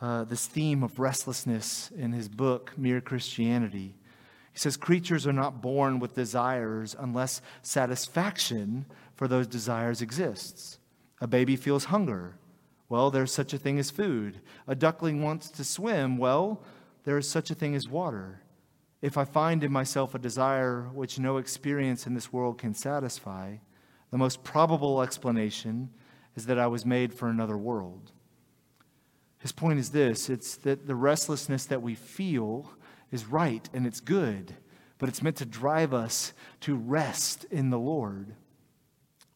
uh, 0.00 0.24
this 0.24 0.46
theme 0.46 0.82
of 0.82 0.98
restlessness 0.98 1.90
in 1.96 2.12
his 2.12 2.28
book, 2.28 2.72
Mere 2.76 3.00
Christianity. 3.00 3.94
He 4.52 4.58
says, 4.58 4.76
Creatures 4.76 5.26
are 5.26 5.32
not 5.32 5.62
born 5.62 6.00
with 6.00 6.14
desires 6.14 6.96
unless 6.98 7.40
satisfaction 7.62 8.86
for 9.14 9.28
those 9.28 9.46
desires 9.46 10.02
exists. 10.02 10.78
A 11.20 11.26
baby 11.26 11.56
feels 11.56 11.86
hunger. 11.86 12.34
Well, 12.88 13.10
there's 13.10 13.32
such 13.32 13.52
a 13.52 13.58
thing 13.58 13.78
as 13.78 13.90
food. 13.90 14.40
A 14.66 14.74
duckling 14.74 15.22
wants 15.22 15.50
to 15.50 15.64
swim. 15.64 16.16
Well, 16.16 16.62
there 17.04 17.18
is 17.18 17.28
such 17.28 17.50
a 17.50 17.54
thing 17.54 17.74
as 17.74 17.88
water. 17.88 18.42
If 19.02 19.16
I 19.16 19.24
find 19.24 19.62
in 19.62 19.70
myself 19.70 20.14
a 20.14 20.18
desire 20.18 20.88
which 20.92 21.18
no 21.18 21.36
experience 21.36 22.06
in 22.06 22.14
this 22.14 22.32
world 22.32 22.58
can 22.58 22.74
satisfy, 22.74 23.56
the 24.10 24.18
most 24.18 24.42
probable 24.42 25.02
explanation 25.02 25.90
is 26.34 26.46
that 26.46 26.58
I 26.58 26.66
was 26.66 26.86
made 26.86 27.12
for 27.12 27.28
another 27.28 27.56
world. 27.56 28.12
His 29.38 29.52
point 29.52 29.78
is 29.78 29.90
this 29.90 30.28
it's 30.28 30.56
that 30.56 30.86
the 30.86 30.94
restlessness 30.94 31.66
that 31.66 31.82
we 31.82 31.94
feel 31.94 32.72
is 33.12 33.26
right 33.26 33.68
and 33.72 33.86
it's 33.86 34.00
good, 34.00 34.54
but 34.98 35.08
it's 35.08 35.22
meant 35.22 35.36
to 35.36 35.46
drive 35.46 35.94
us 35.94 36.32
to 36.60 36.74
rest 36.74 37.44
in 37.50 37.70
the 37.70 37.78
Lord. 37.78 38.34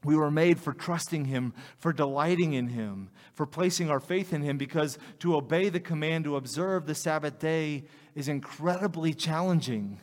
We 0.05 0.17
were 0.17 0.31
made 0.31 0.59
for 0.59 0.73
trusting 0.73 1.27
Him, 1.27 1.55
for 1.79 1.93
delighting 1.93 2.55
in 2.55 2.69
Him, 2.69 3.11
for 3.35 3.47
placing 3.47 3.91
our 3.91 4.01
faith 4.01 4.33
in 4.33 4.43
Him, 4.43 4.59
because 4.59 4.99
to 5.21 5.37
obey 5.37 5.69
the 5.69 5.81
command 5.81 6.25
to 6.25 6.37
observe 6.37 6.87
the 6.87 6.95
Sabbath 6.95 7.38
day 7.38 7.85
is 8.15 8.29
incredibly 8.29 9.15
challenging. 9.15 10.01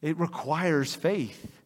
It 0.00 0.18
requires 0.18 0.94
faith. 0.94 1.58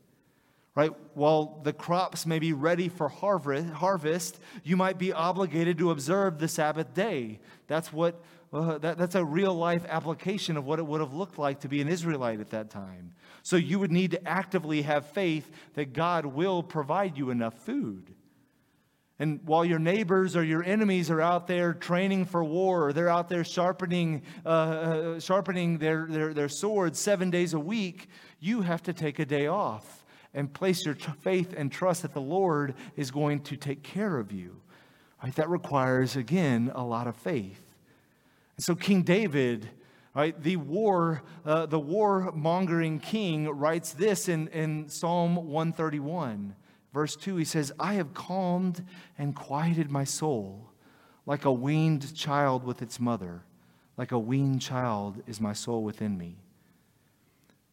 Right? 0.75 0.92
While 1.14 1.61
the 1.62 1.73
crops 1.73 2.27
may 2.27 2.38
be 2.38 2.53
ready 2.53 2.90
for 2.90 3.09
harvest, 3.09 4.38
you 4.62 4.77
might 4.77 4.99
be 4.99 5.11
obligated 5.11 5.79
to 5.79 5.90
observe 5.90 6.38
the 6.38 6.49
Sabbath 6.49 6.92
day. 6.92 7.40
That's 7.66 7.90
what 7.90 8.23
uh, 8.57 8.79
that, 8.79 8.99
that's 8.99 9.14
a 9.14 9.25
real 9.25 9.55
life 9.55 9.85
application 9.88 10.57
of 10.57 10.64
what 10.64 10.79
it 10.79 10.87
would 10.87 11.01
have 11.01 11.12
looked 11.12 11.38
like 11.38 11.61
to 11.61 11.69
be 11.69 11.81
an 11.81 11.88
Israelite 11.88 12.40
at 12.40 12.51
that 12.51 12.71
time. 12.71 13.12
So 13.42 13.57
you 13.57 13.79
would 13.79 13.92
need 13.92 14.12
to 14.12 14.29
actively 14.29 14.83
have 14.83 15.07
faith 15.07 15.51
that 15.75 15.92
God 15.92 16.27
will 16.27 16.62
provide 16.62 17.16
you 17.19 17.31
enough 17.31 17.55
food. 17.55 18.14
And 19.19 19.40
while 19.45 19.64
your 19.64 19.79
neighbors 19.79 20.37
or 20.37 20.45
your 20.45 20.62
enemies 20.62 21.11
are 21.11 21.23
out 21.23 21.47
there 21.47 21.73
training 21.73 22.27
for 22.27 22.45
war, 22.45 22.87
or 22.87 22.92
they're 22.92 23.09
out 23.09 23.29
there 23.29 23.45
sharpening, 23.45 24.23
uh, 24.45 24.49
uh, 24.49 25.21
sharpening 25.21 25.79
their, 25.79 26.07
their, 26.09 26.35
their 26.35 26.49
swords 26.49 26.99
seven 26.99 27.31
days 27.31 27.55
a 27.55 27.61
week, 27.61 28.09
you 28.40 28.61
have 28.62 28.83
to 28.83 28.92
take 28.92 29.19
a 29.19 29.25
day 29.25 29.47
off 29.47 30.05
and 30.35 30.53
place 30.53 30.85
your 30.85 30.95
faith 30.95 31.55
and 31.57 31.73
trust 31.73 32.03
that 32.03 32.12
the 32.12 32.21
Lord 32.21 32.75
is 32.95 33.11
going 33.11 33.40
to 33.40 33.57
take 33.57 33.83
care 33.83 34.19
of 34.19 34.33
you. 34.33 34.61
Right? 35.23 35.35
That 35.37 35.49
requires, 35.49 36.14
again, 36.16 36.71
a 36.75 36.85
lot 36.85 37.07
of 37.07 37.16
faith. 37.16 37.65
And 38.57 38.64
so 38.64 38.75
King 38.75 39.03
David, 39.03 39.69
right, 40.14 40.40
the 40.40 40.57
war, 40.57 41.23
uh, 41.45 41.66
the 41.66 41.79
war-mongering 41.79 43.01
king, 43.01 43.49
writes 43.49 43.92
this 43.92 44.29
in, 44.29 44.49
in 44.49 44.88
Psalm 44.88 45.37
131. 45.37 46.55
Verse 46.92 47.16
2, 47.16 47.37
he 47.37 47.45
says, 47.45 47.73
I 47.79 47.95
have 47.95 48.14
calmed 48.14 48.85
and 49.19 49.35
quieted 49.35 49.90
my 49.90 50.05
soul 50.05 50.71
like 51.27 51.45
a 51.45 51.53
weaned 51.53 52.14
child 52.14 52.64
with 52.64 52.81
its 52.81 52.99
mother. 52.99 53.42
Like 53.97 54.12
a 54.12 54.19
weaned 54.19 54.62
child 54.62 55.23
is 55.27 55.40
my 55.40 55.53
soul 55.53 55.83
within 55.83 56.16
me. 56.16 56.37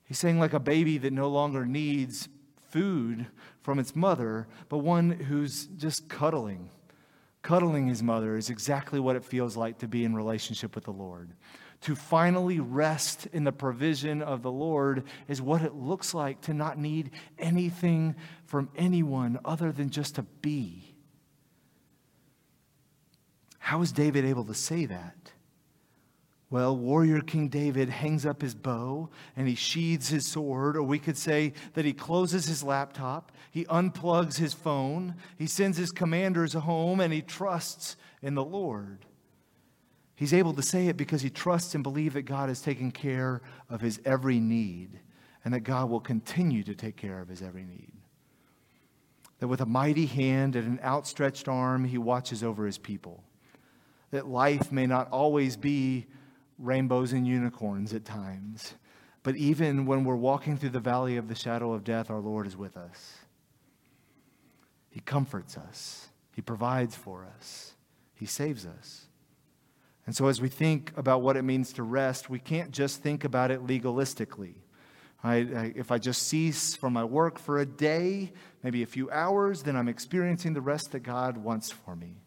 He's 0.05 0.19
saying, 0.19 0.39
like 0.39 0.53
a 0.53 0.59
baby 0.59 0.97
that 0.97 1.13
no 1.13 1.29
longer 1.29 1.65
needs 1.65 2.27
food 2.69 3.27
from 3.61 3.79
its 3.79 3.95
mother, 3.95 4.47
but 4.67 4.79
one 4.79 5.11
who's 5.11 5.67
just 5.67 6.09
cuddling. 6.09 6.69
Cuddling 7.43 7.87
his 7.87 8.01
mother 8.01 8.35
is 8.35 8.49
exactly 8.49 8.99
what 8.99 9.15
it 9.15 9.23
feels 9.23 9.55
like 9.55 9.77
to 9.79 9.87
be 9.87 10.03
in 10.03 10.15
relationship 10.15 10.73
with 10.73 10.85
the 10.85 10.91
Lord 10.91 11.33
to 11.83 11.95
finally 11.95 12.61
rest 12.61 13.27
in 13.33 13.43
the 13.43 13.51
provision 13.51 14.21
of 14.21 14.41
the 14.41 14.51
Lord 14.51 15.03
is 15.27 15.41
what 15.41 15.61
it 15.61 15.75
looks 15.75 16.13
like 16.13 16.39
to 16.41 16.53
not 16.53 16.77
need 16.77 17.11
anything 17.37 18.15
from 18.45 18.69
anyone 18.77 19.37
other 19.43 19.73
than 19.73 19.89
just 19.89 20.15
to 20.15 20.23
be. 20.23 20.95
How 23.59 23.81
is 23.81 23.91
David 23.91 24.23
able 24.23 24.45
to 24.45 24.53
say 24.53 24.85
that? 24.85 25.32
Well, 26.53 26.77
warrior 26.77 27.21
King 27.21 27.47
David 27.47 27.89
hangs 27.89 28.27
up 28.27 28.43
his 28.43 28.53
bow 28.53 29.09
and 29.35 29.47
he 29.47 29.55
sheathes 29.55 30.09
his 30.09 30.27
sword, 30.27 30.77
or 30.77 30.83
we 30.83 30.99
could 30.99 31.17
say 31.17 31.53
that 31.73 31.83
he 31.83 31.93
closes 31.93 32.45
his 32.45 32.61
laptop, 32.61 33.31
he 33.49 33.65
unplugs 33.65 34.37
his 34.37 34.53
phone, 34.53 35.15
he 35.35 35.47
sends 35.47 35.79
his 35.79 35.91
commanders 35.91 36.53
home, 36.53 36.99
and 36.99 37.11
he 37.11 37.23
trusts 37.23 37.95
in 38.21 38.35
the 38.35 38.43
Lord. 38.43 38.99
He's 40.15 40.31
able 40.31 40.53
to 40.53 40.61
say 40.61 40.89
it 40.89 40.95
because 40.95 41.23
he 41.23 41.31
trusts 41.31 41.73
and 41.73 41.83
believes 41.83 42.13
that 42.13 42.21
God 42.21 42.51
is 42.51 42.61
taking 42.61 42.91
care 42.91 43.41
of 43.67 43.81
his 43.81 43.99
every 44.05 44.39
need 44.39 44.99
and 45.43 45.55
that 45.55 45.61
God 45.61 45.89
will 45.89 46.01
continue 46.01 46.61
to 46.65 46.75
take 46.75 46.97
care 46.97 47.19
of 47.19 47.29
his 47.29 47.41
every 47.41 47.63
need. 47.63 47.93
That 49.39 49.47
with 49.47 49.61
a 49.61 49.65
mighty 49.65 50.05
hand 50.05 50.55
and 50.55 50.67
an 50.67 50.85
outstretched 50.85 51.47
arm, 51.47 51.83
he 51.83 51.97
watches 51.97 52.43
over 52.43 52.67
his 52.67 52.77
people. 52.77 53.23
That 54.11 54.27
life 54.27 54.71
may 54.71 54.85
not 54.85 55.09
always 55.09 55.57
be 55.57 56.05
rainbows 56.57 57.13
and 57.13 57.27
unicorns 57.27 57.93
at 57.93 58.05
times, 58.05 58.75
but 59.23 59.35
even 59.37 59.85
when 59.85 60.03
we're 60.03 60.15
walking 60.15 60.57
through 60.57 60.69
the 60.69 60.79
valley 60.79 61.17
of 61.17 61.27
the 61.27 61.35
shadow 61.35 61.73
of 61.73 61.83
death, 61.83 62.09
our 62.09 62.19
Lord 62.19 62.45
is 62.45 62.57
with 62.57 62.75
us. 62.75 63.17
He 64.89 64.99
comforts 64.99 65.57
us, 65.57 66.09
He 66.35 66.41
provides 66.41 66.95
for 66.95 67.25
us, 67.37 67.73
He 68.13 68.25
saves 68.25 68.65
us. 68.65 69.05
And 70.05 70.13
so, 70.15 70.27
as 70.27 70.41
we 70.41 70.49
think 70.49 70.91
about 70.97 71.21
what 71.21 71.37
it 71.37 71.43
means 71.43 71.71
to 71.73 71.83
rest, 71.83 72.29
we 72.29 72.39
can't 72.39 72.71
just 72.71 73.01
think 73.01 73.23
about 73.23 73.51
it 73.51 73.65
legalistically. 73.65 74.55
I, 75.23 75.35
I, 75.35 75.73
if 75.75 75.89
I 75.89 75.97
just 75.97 76.23
cease 76.23 76.75
from 76.75 76.91
my 76.91 77.05
work 77.05 77.39
for 77.39 77.59
a 77.59 77.65
day, 77.65 78.33
maybe 78.61 78.83
a 78.83 78.85
few 78.85 79.09
hours, 79.09 79.63
then 79.63 79.77
I'm 79.77 79.87
experiencing 79.87 80.53
the 80.53 80.59
rest 80.59 80.91
that 80.91 80.99
God 80.99 81.37
wants 81.37 81.71
for 81.71 81.95
me. 81.95 82.17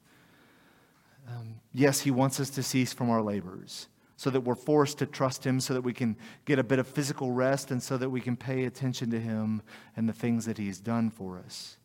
Um, 1.29 1.57
yes, 1.75 2.01
He 2.01 2.11
wants 2.11 2.41
us 2.41 2.49
to 2.51 2.62
cease 2.62 2.95
from 2.95 3.11
our 3.11 3.21
labors 3.21 3.89
so 4.16 4.31
that 4.31 4.40
we're 4.40 4.55
forced 4.55 4.98
to 4.98 5.07
trust 5.07 5.44
Him, 5.44 5.61
so 5.61 5.74
that 5.74 5.83
we 5.83 5.92
can 5.92 6.16
get 6.44 6.59
a 6.59 6.64
bit 6.64 6.79
of 6.79 6.87
physical 6.87 7.33
rest, 7.33 7.70
and 7.70 7.83
so 7.83 7.96
that 7.96 8.11
we 8.11 8.20
can 8.20 8.37
pay 8.37 8.64
attention 8.64 9.11
to 9.11 9.20
Him 9.20 9.62
and 9.96 10.09
the 10.09 10.12
things 10.12 10.46
that 10.46 10.59
He's 10.59 10.79
done 10.79 11.11
for 11.11 11.38
us. 11.38 11.76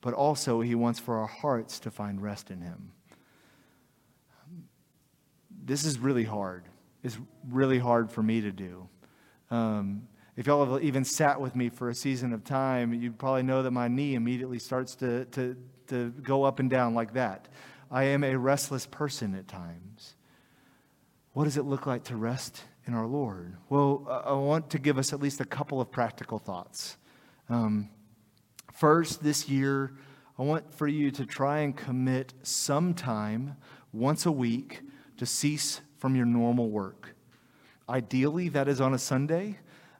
But 0.00 0.14
also, 0.14 0.60
He 0.60 0.74
wants 0.74 1.00
for 1.00 1.18
our 1.18 1.26
hearts 1.26 1.80
to 1.80 1.90
find 1.90 2.22
rest 2.22 2.50
in 2.50 2.60
Him 2.60 2.92
this 5.66 5.84
is 5.84 5.98
really 5.98 6.24
hard. 6.24 6.64
It's 7.02 7.18
really 7.48 7.78
hard 7.78 8.10
for 8.10 8.22
me 8.22 8.40
to 8.40 8.52
do. 8.52 8.88
Um, 9.50 10.08
if 10.36 10.46
y'all 10.46 10.64
have 10.64 10.82
even 10.82 11.04
sat 11.04 11.40
with 11.40 11.56
me 11.56 11.68
for 11.68 11.90
a 11.90 11.94
season 11.94 12.32
of 12.32 12.44
time, 12.44 12.94
you 12.94 13.10
probably 13.12 13.42
know 13.42 13.62
that 13.62 13.72
my 13.72 13.88
knee 13.88 14.14
immediately 14.14 14.58
starts 14.58 14.94
to, 14.96 15.24
to, 15.26 15.56
to 15.88 16.10
go 16.22 16.44
up 16.44 16.60
and 16.60 16.70
down 16.70 16.94
like 16.94 17.14
that. 17.14 17.48
I 17.90 18.04
am 18.04 18.22
a 18.22 18.36
restless 18.36 18.86
person 18.86 19.34
at 19.34 19.48
times. 19.48 20.14
What 21.36 21.44
does 21.44 21.58
it 21.58 21.66
look 21.66 21.84
like 21.84 22.02
to 22.04 22.16
rest 22.16 22.62
in 22.86 22.94
our 22.94 23.06
Lord? 23.06 23.58
Well, 23.68 24.06
I 24.24 24.32
want 24.32 24.70
to 24.70 24.78
give 24.78 24.96
us 24.96 25.12
at 25.12 25.20
least 25.20 25.38
a 25.38 25.44
couple 25.44 25.82
of 25.82 25.90
practical 25.90 26.38
thoughts. 26.38 26.96
Um, 27.50 27.90
first, 28.72 29.22
this 29.22 29.46
year, 29.46 29.92
I 30.38 30.44
want 30.44 30.72
for 30.72 30.88
you 30.88 31.10
to 31.10 31.26
try 31.26 31.58
and 31.58 31.76
commit 31.76 32.32
some 32.42 32.94
time 32.94 33.58
once 33.92 34.24
a 34.24 34.32
week 34.32 34.80
to 35.18 35.26
cease 35.26 35.82
from 35.98 36.16
your 36.16 36.24
normal 36.24 36.70
work. 36.70 37.14
Ideally, 37.86 38.48
that 38.48 38.66
is 38.66 38.80
on 38.80 38.94
a 38.94 38.98
Sunday, 38.98 39.58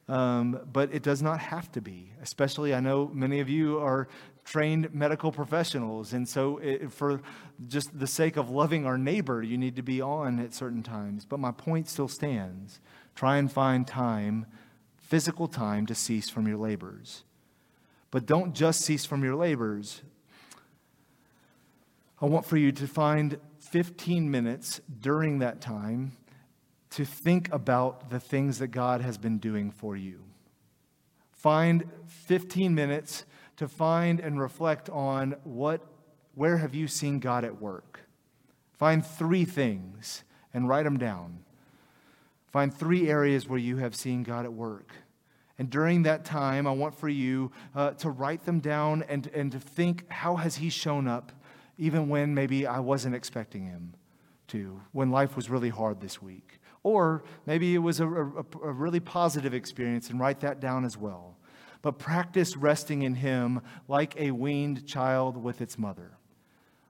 um, 0.09 0.59
but 0.73 0.89
it 0.91 1.03
does 1.03 1.21
not 1.21 1.39
have 1.39 1.71
to 1.73 1.83
be. 1.83 2.13
Especially, 2.23 2.75
I 2.75 2.81
know 2.81 3.11
many 3.13 3.41
of 3.41 3.51
you 3.51 3.79
are 3.79 4.09
trained 4.47 4.95
medical 4.95 5.33
professionals, 5.33 6.13
and 6.13 6.27
so 6.27 6.59
it, 6.59 6.93
for 6.93 7.21
just 7.67 7.99
the 7.99 8.07
sake 8.07 8.37
of 8.37 8.49
loving 8.49 8.87
our 8.87 8.97
neighbor, 8.97 9.43
you 9.43 9.59
need 9.59 9.75
to 9.75 9.83
be 9.83 10.01
on 10.01 10.39
at 10.39 10.55
certain 10.55 10.85
times. 10.85 11.27
But 11.27 11.41
my 11.41 11.51
point 11.51 11.89
still 11.89 12.07
stands. 12.07 12.81
Try 13.17 13.39
and 13.39 13.51
find 13.51 13.87
time, 13.87 14.47
physical 14.97 15.49
time, 15.49 15.85
to 15.87 15.95
cease 15.97 16.31
from 16.31 16.47
your 16.47 16.59
labors. 16.59 17.25
But 18.13 18.25
don't 18.25 18.55
just 18.55 18.83
cease 18.83 19.05
from 19.05 19.25
your 19.25 19.35
labors. 19.35 20.03
I 22.23 22.27
want 22.27 22.47
for 22.47 22.57
you 22.57 22.71
to 22.71 22.87
find 22.87 23.39
15 23.59 24.31
minutes 24.31 24.81
during 25.01 25.41
that 25.41 25.61
time 25.61 26.13
to 26.91 27.05
think 27.05 27.53
about 27.53 28.11
the 28.11 28.21
things 28.21 28.61
that 28.61 28.69
God 28.69 29.01
has 29.01 29.19
been 29.19 29.39
doing 29.39 29.73
for 29.73 29.97
you. 29.97 30.23
Find 31.33 31.91
15 32.07 32.75
minutes 32.75 33.25
to 33.57 33.69
find 33.69 34.21
and 34.21 34.41
reflect 34.41 34.89
on 34.91 35.37
what 35.45 35.85
where 36.35 36.59
have 36.59 36.75
you 36.75 36.87
seen 36.87 37.19
God 37.19 37.45
at 37.45 37.63
work? 37.63 38.01
Find 38.75 39.05
3 39.05 39.47
things 39.47 40.23
and 40.53 40.69
write 40.69 40.85
them 40.85 40.99
down. 40.99 41.39
Find 42.53 42.73
3 42.73 43.09
areas 43.09 43.49
where 43.49 43.59
you 43.59 43.79
have 43.79 43.95
seen 43.95 44.23
God 44.23 44.45
at 44.45 44.53
work. 44.53 44.93
And 45.59 45.71
during 45.71 46.03
that 46.03 46.27
time, 46.27 46.67
I 46.67 46.73
want 46.73 46.95
for 46.95 47.09
you 47.09 47.53
uh, 47.75 47.93
to 47.93 48.11
write 48.11 48.45
them 48.45 48.61
down 48.61 49.03
and, 49.09 49.27
and 49.29 49.51
to 49.53 49.59
think, 49.59 50.05
how 50.11 50.37
has 50.37 50.57
He 50.57 50.69
shown 50.69 51.09
up 51.09 51.33
even 51.79 52.09
when 52.09 52.35
maybe 52.35 52.67
I 52.67 52.81
wasn't 52.81 53.15
expecting 53.15 53.67
him 53.67 53.95
to, 54.49 54.81
when 54.93 55.11
life 55.11 55.37
was 55.37 55.51
really 55.51 55.69
hard 55.69 56.01
this 56.01 56.23
week. 56.23 56.61
Or 56.83 57.25
maybe 57.47 57.75
it 57.75 57.79
was 57.79 58.01
a, 58.01 58.07
a, 58.07 58.45
a 58.63 58.73
really 58.73 59.01
positive 59.01 59.55
experience 59.55 60.11
and 60.11 60.21
write 60.21 60.41
that 60.41 60.61
down 60.61 60.85
as 60.85 60.97
well. 60.97 61.36
But 61.83 61.99
practice 61.99 62.57
resting 62.57 63.03
in 63.03 63.15
Him 63.15 63.61
like 63.89 64.19
a 64.19 64.31
weaned 64.31 64.87
child 64.87 65.37
with 65.37 65.61
its 65.61 65.79
mother, 65.79 66.13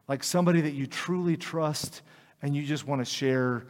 like 0.09 0.23
somebody 0.23 0.61
that 0.63 0.73
you 0.73 0.87
truly 0.87 1.37
trust 1.37 2.03
and 2.43 2.55
you 2.55 2.65
just 2.65 2.87
want 2.87 3.01
to 3.01 3.05
share 3.05 3.67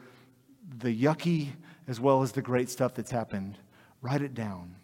the 0.79 0.95
yucky 0.95 1.49
as 1.89 2.01
well 2.01 2.23
as 2.23 2.33
the 2.33 2.43
great 2.43 2.69
stuff 2.69 2.95
that's 2.95 3.11
happened. 3.11 3.59
Write 4.03 4.23
it 4.23 4.35
down. 4.35 4.75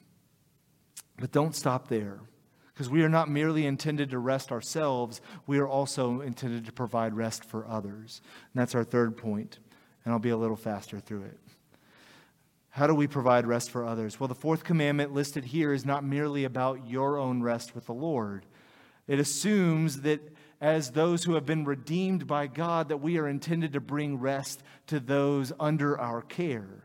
But 1.19 1.33
don't 1.33 1.55
stop 1.55 1.89
there. 1.89 2.21
Because 2.73 2.89
we 2.89 3.03
are 3.03 3.09
not 3.09 3.29
merely 3.29 3.67
intended 3.67 4.11
to 4.11 4.19
rest 4.19 4.51
ourselves, 4.51 5.21
we 5.47 5.59
are 5.59 5.69
also 5.69 6.23
intended 6.23 6.65
to 6.67 6.73
provide 6.73 7.15
rest 7.15 7.45
for 7.45 7.67
others. 7.67 8.23
And 8.53 8.61
that's 8.61 8.75
our 8.75 8.83
third 8.83 9.17
point, 9.17 9.59
and 10.05 10.13
I'll 10.13 10.19
be 10.19 10.31
a 10.31 10.37
little 10.37 10.57
faster 10.57 10.99
through 10.99 11.25
it. 11.25 11.39
How 12.73 12.87
do 12.87 12.95
we 12.95 13.07
provide 13.07 13.47
rest 13.47 13.71
for 13.71 13.85
others? 13.85 14.19
Well, 14.19 14.29
the 14.29 14.35
fourth 14.35 14.65
commandment 14.65 15.13
listed 15.13 15.45
here 15.45 15.75
is 15.75 15.85
not 15.85 16.05
merely 16.05 16.45
about 16.45 16.89
your 16.89 17.19
own 17.19 17.43
rest 17.43 17.75
with 17.75 17.85
the 17.85 17.93
Lord. 17.93 18.47
It 19.07 19.19
assumes 19.19 20.01
that 20.01 20.35
as 20.59 20.93
those 20.93 21.25
who 21.25 21.35
have 21.35 21.45
been 21.45 21.67
redeemed 21.67 22.27
by 22.27 22.47
God 22.47 22.89
that 22.89 22.97
we 22.97 23.19
are 23.19 23.29
intended 23.29 23.75
to 23.75 23.81
bring 23.81 24.19
rest 24.19 24.63
to 24.87 25.01
those 25.01 25.53
under 25.61 26.01
our 26.01 26.23
care. 26.23 26.85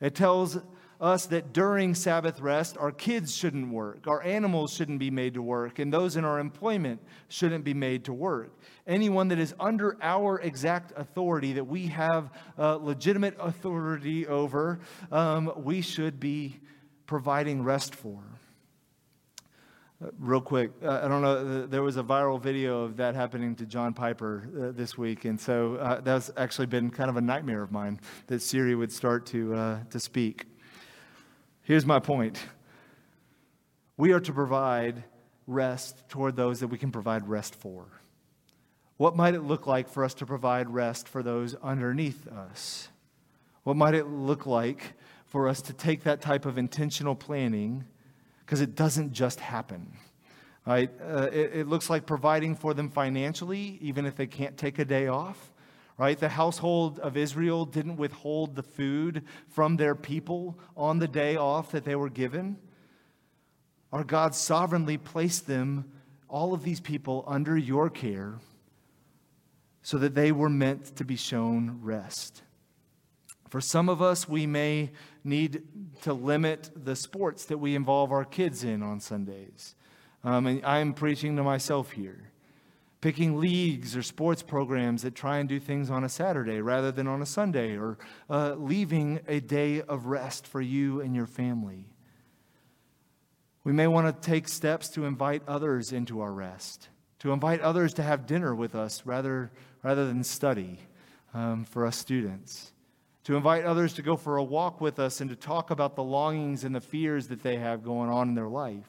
It 0.00 0.14
tells 0.14 0.58
us 1.00 1.26
that 1.26 1.52
during 1.52 1.94
Sabbath 1.94 2.40
rest, 2.40 2.76
our 2.78 2.92
kids 2.92 3.34
shouldn't 3.34 3.70
work, 3.70 4.06
our 4.06 4.22
animals 4.22 4.72
shouldn't 4.72 4.98
be 4.98 5.10
made 5.10 5.34
to 5.34 5.42
work, 5.42 5.78
and 5.78 5.92
those 5.92 6.16
in 6.16 6.24
our 6.24 6.38
employment 6.38 7.00
shouldn't 7.28 7.64
be 7.64 7.74
made 7.74 8.04
to 8.04 8.12
work. 8.12 8.50
Anyone 8.86 9.28
that 9.28 9.38
is 9.38 9.54
under 9.58 9.96
our 10.02 10.40
exact 10.40 10.92
authority, 10.96 11.54
that 11.54 11.64
we 11.64 11.86
have 11.88 12.30
uh, 12.58 12.76
legitimate 12.76 13.36
authority 13.38 14.26
over, 14.26 14.80
um, 15.10 15.52
we 15.56 15.80
should 15.80 16.20
be 16.20 16.60
providing 17.06 17.62
rest 17.62 17.94
for. 17.94 18.22
Uh, 20.02 20.08
real 20.18 20.40
quick, 20.40 20.72
uh, 20.82 21.00
I 21.04 21.08
don't 21.08 21.22
know, 21.22 21.66
there 21.66 21.82
was 21.82 21.96
a 21.96 22.02
viral 22.02 22.40
video 22.40 22.82
of 22.82 22.96
that 22.96 23.14
happening 23.14 23.54
to 23.56 23.66
John 23.66 23.94
Piper 23.94 24.48
uh, 24.58 24.72
this 24.72 24.98
week, 24.98 25.24
and 25.24 25.40
so 25.40 25.76
uh, 25.76 26.00
that's 26.00 26.30
actually 26.36 26.66
been 26.66 26.90
kind 26.90 27.08
of 27.08 27.16
a 27.16 27.20
nightmare 27.20 27.62
of 27.62 27.70
mine 27.70 28.00
that 28.26 28.42
Siri 28.42 28.74
would 28.74 28.90
start 28.90 29.24
to, 29.26 29.54
uh, 29.54 29.78
to 29.90 30.00
speak. 30.00 30.46
Here's 31.64 31.86
my 31.86 31.98
point 31.98 32.44
we 33.96 34.12
are 34.12 34.20
to 34.20 34.32
provide 34.32 35.02
rest 35.46 36.08
toward 36.10 36.36
those 36.36 36.60
that 36.60 36.68
we 36.68 36.76
can 36.76 36.92
provide 36.92 37.26
rest 37.26 37.54
for. 37.54 37.86
What 38.98 39.16
might 39.16 39.34
it 39.34 39.40
look 39.40 39.66
like 39.66 39.88
for 39.88 40.04
us 40.04 40.12
to 40.14 40.26
provide 40.26 40.68
rest 40.68 41.08
for 41.08 41.22
those 41.22 41.54
underneath 41.62 42.28
us? 42.28 42.88
What 43.62 43.76
might 43.76 43.94
it 43.94 44.06
look 44.06 44.44
like 44.44 44.92
for 45.24 45.48
us 45.48 45.62
to 45.62 45.72
take 45.72 46.04
that 46.04 46.20
type 46.20 46.44
of 46.44 46.58
intentional 46.58 47.14
planning? 47.14 47.84
Because 48.44 48.60
it 48.60 48.74
doesn't 48.74 49.14
just 49.14 49.40
happen. 49.40 49.96
Right? 50.66 50.90
Uh, 51.00 51.30
it, 51.32 51.54
it 51.54 51.66
looks 51.66 51.88
like 51.88 52.04
providing 52.04 52.56
for 52.56 52.74
them 52.74 52.90
financially, 52.90 53.78
even 53.80 54.04
if 54.04 54.16
they 54.16 54.26
can't 54.26 54.58
take 54.58 54.78
a 54.78 54.84
day 54.84 55.06
off 55.06 55.53
right? 55.96 56.18
The 56.18 56.28
household 56.28 56.98
of 56.98 57.16
Israel 57.16 57.64
didn't 57.64 57.96
withhold 57.96 58.56
the 58.56 58.62
food 58.62 59.24
from 59.48 59.76
their 59.76 59.94
people 59.94 60.58
on 60.76 60.98
the 60.98 61.08
day 61.08 61.36
off 61.36 61.70
that 61.72 61.84
they 61.84 61.94
were 61.94 62.10
given. 62.10 62.56
Our 63.92 64.04
God 64.04 64.34
sovereignly 64.34 64.98
placed 64.98 65.46
them, 65.46 65.90
all 66.28 66.52
of 66.52 66.64
these 66.64 66.80
people, 66.80 67.24
under 67.26 67.56
your 67.56 67.88
care 67.90 68.38
so 69.82 69.98
that 69.98 70.14
they 70.14 70.32
were 70.32 70.48
meant 70.48 70.96
to 70.96 71.04
be 71.04 71.14
shown 71.14 71.78
rest. 71.82 72.42
For 73.48 73.60
some 73.60 73.88
of 73.88 74.02
us, 74.02 74.28
we 74.28 74.46
may 74.46 74.90
need 75.22 75.62
to 76.02 76.12
limit 76.12 76.70
the 76.74 76.96
sports 76.96 77.44
that 77.44 77.58
we 77.58 77.76
involve 77.76 78.10
our 78.10 78.24
kids 78.24 78.64
in 78.64 78.82
on 78.82 78.98
Sundays. 78.98 79.76
Um, 80.24 80.46
and 80.46 80.64
I'm 80.64 80.92
preaching 80.92 81.36
to 81.36 81.44
myself 81.44 81.92
here 81.92 82.32
picking 83.04 83.38
leagues 83.38 83.94
or 83.94 84.02
sports 84.02 84.42
programs 84.42 85.02
that 85.02 85.14
try 85.14 85.36
and 85.36 85.46
do 85.46 85.60
things 85.60 85.90
on 85.90 86.04
a 86.04 86.08
Saturday 86.08 86.62
rather 86.62 86.90
than 86.90 87.06
on 87.06 87.20
a 87.20 87.26
Sunday, 87.26 87.76
or 87.76 87.98
uh, 88.30 88.54
leaving 88.54 89.20
a 89.28 89.40
day 89.40 89.82
of 89.82 90.06
rest 90.06 90.46
for 90.46 90.62
you 90.62 91.02
and 91.02 91.14
your 91.14 91.26
family. 91.26 91.84
We 93.62 93.74
may 93.74 93.88
want 93.88 94.06
to 94.06 94.26
take 94.26 94.48
steps 94.48 94.88
to 94.88 95.04
invite 95.04 95.42
others 95.46 95.92
into 95.92 96.22
our 96.22 96.32
rest, 96.32 96.88
to 97.18 97.30
invite 97.30 97.60
others 97.60 97.92
to 97.94 98.02
have 98.02 98.24
dinner 98.24 98.54
with 98.54 98.74
us 98.74 99.02
rather, 99.04 99.52
rather 99.82 100.06
than 100.06 100.24
study 100.24 100.78
um, 101.34 101.66
for 101.66 101.84
us 101.84 101.98
students, 101.98 102.72
to 103.24 103.36
invite 103.36 103.66
others 103.66 103.92
to 103.92 104.02
go 104.02 104.16
for 104.16 104.38
a 104.38 104.42
walk 104.42 104.80
with 104.80 104.98
us 104.98 105.20
and 105.20 105.28
to 105.28 105.36
talk 105.36 105.70
about 105.70 105.94
the 105.94 106.02
longings 106.02 106.64
and 106.64 106.74
the 106.74 106.80
fears 106.80 107.28
that 107.28 107.42
they 107.42 107.56
have 107.56 107.84
going 107.84 108.08
on 108.08 108.30
in 108.30 108.34
their 108.34 108.48
life, 108.48 108.88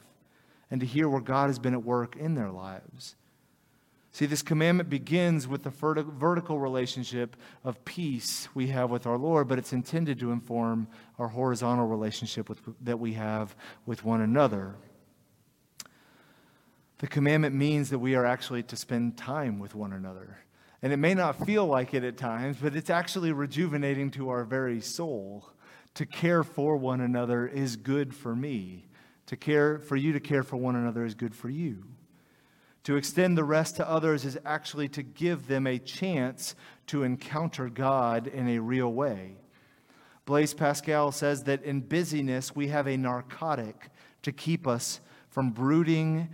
and 0.70 0.80
to 0.80 0.86
hear 0.86 1.06
where 1.06 1.20
God 1.20 1.48
has 1.48 1.58
been 1.58 1.74
at 1.74 1.84
work 1.84 2.16
in 2.16 2.34
their 2.34 2.50
lives. 2.50 3.14
See, 4.16 4.24
this 4.24 4.40
commandment 4.40 4.88
begins 4.88 5.46
with 5.46 5.62
the 5.62 5.68
vertical 5.68 6.58
relationship 6.58 7.36
of 7.62 7.84
peace 7.84 8.48
we 8.54 8.68
have 8.68 8.90
with 8.90 9.06
our 9.06 9.18
Lord, 9.18 9.46
but 9.46 9.58
it's 9.58 9.74
intended 9.74 10.18
to 10.20 10.32
inform 10.32 10.88
our 11.18 11.28
horizontal 11.28 11.86
relationship 11.86 12.48
with, 12.48 12.62
that 12.80 12.98
we 12.98 13.12
have 13.12 13.54
with 13.84 14.06
one 14.06 14.22
another. 14.22 14.76
The 16.96 17.08
commandment 17.08 17.54
means 17.54 17.90
that 17.90 17.98
we 17.98 18.14
are 18.14 18.24
actually 18.24 18.62
to 18.62 18.74
spend 18.76 19.18
time 19.18 19.58
with 19.58 19.74
one 19.74 19.92
another. 19.92 20.38
And 20.80 20.94
it 20.94 20.96
may 20.96 21.12
not 21.12 21.44
feel 21.44 21.66
like 21.66 21.92
it 21.92 22.02
at 22.02 22.16
times, 22.16 22.56
but 22.58 22.74
it's 22.74 22.88
actually 22.88 23.32
rejuvenating 23.32 24.10
to 24.12 24.30
our 24.30 24.44
very 24.44 24.80
soul. 24.80 25.46
To 25.92 26.06
care 26.06 26.42
for 26.42 26.78
one 26.78 27.02
another 27.02 27.46
is 27.46 27.76
good 27.76 28.14
for 28.14 28.34
me. 28.34 28.86
To 29.26 29.36
care 29.36 29.78
for 29.78 29.94
you 29.94 30.14
to 30.14 30.20
care 30.20 30.42
for 30.42 30.56
one 30.56 30.74
another 30.74 31.04
is 31.04 31.14
good 31.14 31.34
for 31.34 31.50
you. 31.50 31.84
To 32.86 32.94
extend 32.94 33.36
the 33.36 33.42
rest 33.42 33.74
to 33.76 33.90
others 33.90 34.24
is 34.24 34.38
actually 34.44 34.88
to 34.90 35.02
give 35.02 35.48
them 35.48 35.66
a 35.66 35.76
chance 35.76 36.54
to 36.86 37.02
encounter 37.02 37.68
God 37.68 38.28
in 38.28 38.48
a 38.48 38.60
real 38.60 38.92
way. 38.92 39.38
Blaise 40.24 40.54
Pascal 40.54 41.10
says 41.10 41.42
that 41.44 41.64
in 41.64 41.80
busyness, 41.80 42.54
we 42.54 42.68
have 42.68 42.86
a 42.86 42.96
narcotic 42.96 43.90
to 44.22 44.30
keep 44.30 44.68
us 44.68 45.00
from 45.30 45.50
brooding 45.50 46.28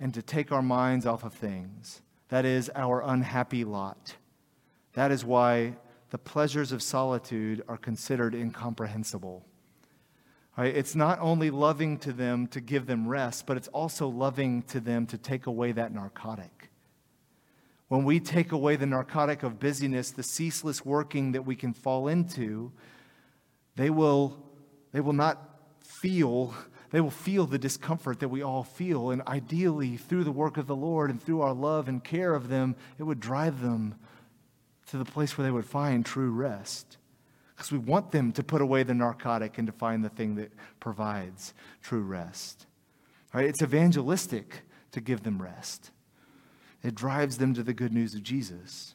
and 0.00 0.14
to 0.14 0.22
take 0.22 0.50
our 0.50 0.62
minds 0.62 1.04
off 1.04 1.22
of 1.22 1.34
things. 1.34 2.00
That 2.30 2.46
is 2.46 2.70
our 2.74 3.02
unhappy 3.02 3.64
lot. 3.64 4.16
That 4.94 5.10
is 5.10 5.22
why 5.22 5.76
the 6.08 6.16
pleasures 6.16 6.72
of 6.72 6.82
solitude 6.82 7.62
are 7.68 7.76
considered 7.76 8.34
incomprehensible. 8.34 9.44
Right? 10.60 10.76
It's 10.76 10.94
not 10.94 11.18
only 11.22 11.48
loving 11.48 11.96
to 12.00 12.12
them 12.12 12.46
to 12.48 12.60
give 12.60 12.84
them 12.84 13.08
rest, 13.08 13.46
but 13.46 13.56
it's 13.56 13.68
also 13.68 14.08
loving 14.08 14.60
to 14.64 14.78
them 14.78 15.06
to 15.06 15.16
take 15.16 15.46
away 15.46 15.72
that 15.72 15.90
narcotic. 15.90 16.68
When 17.88 18.04
we 18.04 18.20
take 18.20 18.52
away 18.52 18.76
the 18.76 18.84
narcotic 18.84 19.42
of 19.42 19.58
busyness, 19.58 20.10
the 20.10 20.22
ceaseless 20.22 20.84
working 20.84 21.32
that 21.32 21.46
we 21.46 21.56
can 21.56 21.72
fall 21.72 22.08
into, 22.08 22.72
they 23.76 23.88
will, 23.88 24.36
they 24.92 25.00
will 25.00 25.14
not 25.14 25.38
feel 25.82 26.54
they 26.90 27.00
will 27.00 27.10
feel 27.10 27.46
the 27.46 27.58
discomfort 27.58 28.20
that 28.20 28.28
we 28.28 28.42
all 28.42 28.64
feel. 28.64 29.12
And 29.12 29.22
ideally, 29.22 29.96
through 29.96 30.24
the 30.24 30.32
work 30.32 30.58
of 30.58 30.66
the 30.66 30.76
Lord 30.76 31.08
and 31.08 31.22
through 31.22 31.40
our 31.40 31.54
love 31.54 31.88
and 31.88 32.04
care 32.04 32.34
of 32.34 32.48
them, 32.48 32.76
it 32.98 33.04
would 33.04 33.20
drive 33.20 33.62
them 33.62 33.94
to 34.88 34.98
the 34.98 35.04
place 35.06 35.38
where 35.38 35.44
they 35.46 35.52
would 35.52 35.64
find 35.64 36.04
true 36.04 36.32
rest 36.32 36.98
because 37.60 37.72
we 37.72 37.78
want 37.78 38.10
them 38.10 38.32
to 38.32 38.42
put 38.42 38.62
away 38.62 38.82
the 38.82 38.94
narcotic 38.94 39.58
and 39.58 39.66
to 39.66 39.72
find 39.72 40.02
the 40.02 40.08
thing 40.08 40.34
that 40.34 40.50
provides 40.80 41.52
true 41.82 42.00
rest. 42.00 42.64
Right? 43.34 43.44
It's 43.44 43.60
evangelistic 43.60 44.62
to 44.92 45.00
give 45.02 45.24
them 45.24 45.42
rest. 45.42 45.90
It 46.82 46.94
drives 46.94 47.36
them 47.36 47.52
to 47.52 47.62
the 47.62 47.74
good 47.74 47.92
news 47.92 48.14
of 48.14 48.22
Jesus. 48.22 48.94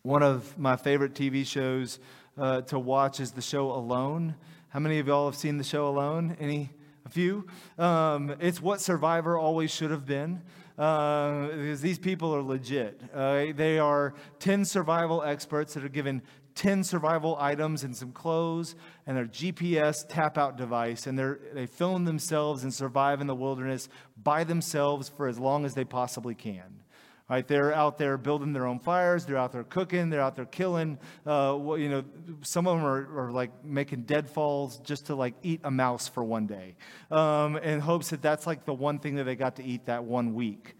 One 0.00 0.22
of 0.22 0.58
my 0.58 0.76
favorite 0.76 1.12
TV 1.12 1.44
shows 1.44 1.98
uh, 2.38 2.62
to 2.62 2.78
watch 2.78 3.20
is 3.20 3.32
the 3.32 3.42
show 3.42 3.72
Alone. 3.72 4.36
How 4.70 4.80
many 4.80 4.98
of 4.98 5.06
y'all 5.06 5.26
have 5.26 5.36
seen 5.36 5.58
the 5.58 5.64
show 5.64 5.86
Alone? 5.86 6.38
Any? 6.40 6.70
A 7.04 7.10
few. 7.10 7.46
Um, 7.76 8.34
it's 8.40 8.62
what 8.62 8.80
Survivor 8.80 9.36
always 9.36 9.70
should 9.70 9.90
have 9.90 10.06
been. 10.06 10.40
Uh, 10.78 11.48
because 11.48 11.82
these 11.82 11.98
people 11.98 12.34
are 12.34 12.42
legit. 12.42 13.00
Uh, 13.14 13.52
they 13.54 13.78
are 13.78 14.14
10 14.40 14.64
survival 14.64 15.22
experts 15.22 15.74
that 15.74 15.84
are 15.84 15.88
given 15.88 16.20
10 16.54 16.84
survival 16.84 17.36
items 17.40 17.82
and 17.84 17.96
some 17.96 18.12
clothes 18.12 18.74
and 19.06 19.16
their 19.16 19.26
GPS 19.26 20.06
tap 20.08 20.38
out 20.38 20.56
device. 20.56 21.06
And 21.06 21.18
they 21.52 21.66
film 21.66 22.04
themselves 22.04 22.62
and 22.62 22.72
survive 22.72 23.20
in 23.20 23.26
the 23.26 23.34
wilderness 23.34 23.88
by 24.22 24.44
themselves 24.44 25.08
for 25.08 25.26
as 25.26 25.38
long 25.38 25.64
as 25.64 25.74
they 25.74 25.84
possibly 25.84 26.34
can. 26.34 26.80
Right, 27.26 27.48
they're 27.48 27.72
out 27.72 27.96
there 27.96 28.18
building 28.18 28.52
their 28.52 28.66
own 28.66 28.78
fires. 28.78 29.24
They're 29.24 29.38
out 29.38 29.50
there 29.50 29.64
cooking. 29.64 30.10
They're 30.10 30.20
out 30.20 30.36
there 30.36 30.44
killing. 30.44 30.98
Uh, 31.26 31.58
you 31.78 31.88
know, 31.88 32.04
some 32.42 32.66
of 32.66 32.76
them 32.76 32.84
are, 32.84 33.28
are, 33.28 33.32
like 33.32 33.64
making 33.64 34.02
deadfalls 34.02 34.76
just 34.80 35.06
to 35.06 35.14
like 35.14 35.32
eat 35.42 35.60
a 35.64 35.70
mouse 35.70 36.06
for 36.06 36.22
one 36.22 36.46
day, 36.46 36.76
um, 37.10 37.56
in 37.56 37.80
hopes 37.80 38.10
that 38.10 38.20
that's 38.20 38.46
like 38.46 38.66
the 38.66 38.74
one 38.74 38.98
thing 38.98 39.14
that 39.14 39.24
they 39.24 39.36
got 39.36 39.56
to 39.56 39.64
eat 39.64 39.86
that 39.86 40.04
one 40.04 40.34
week. 40.34 40.76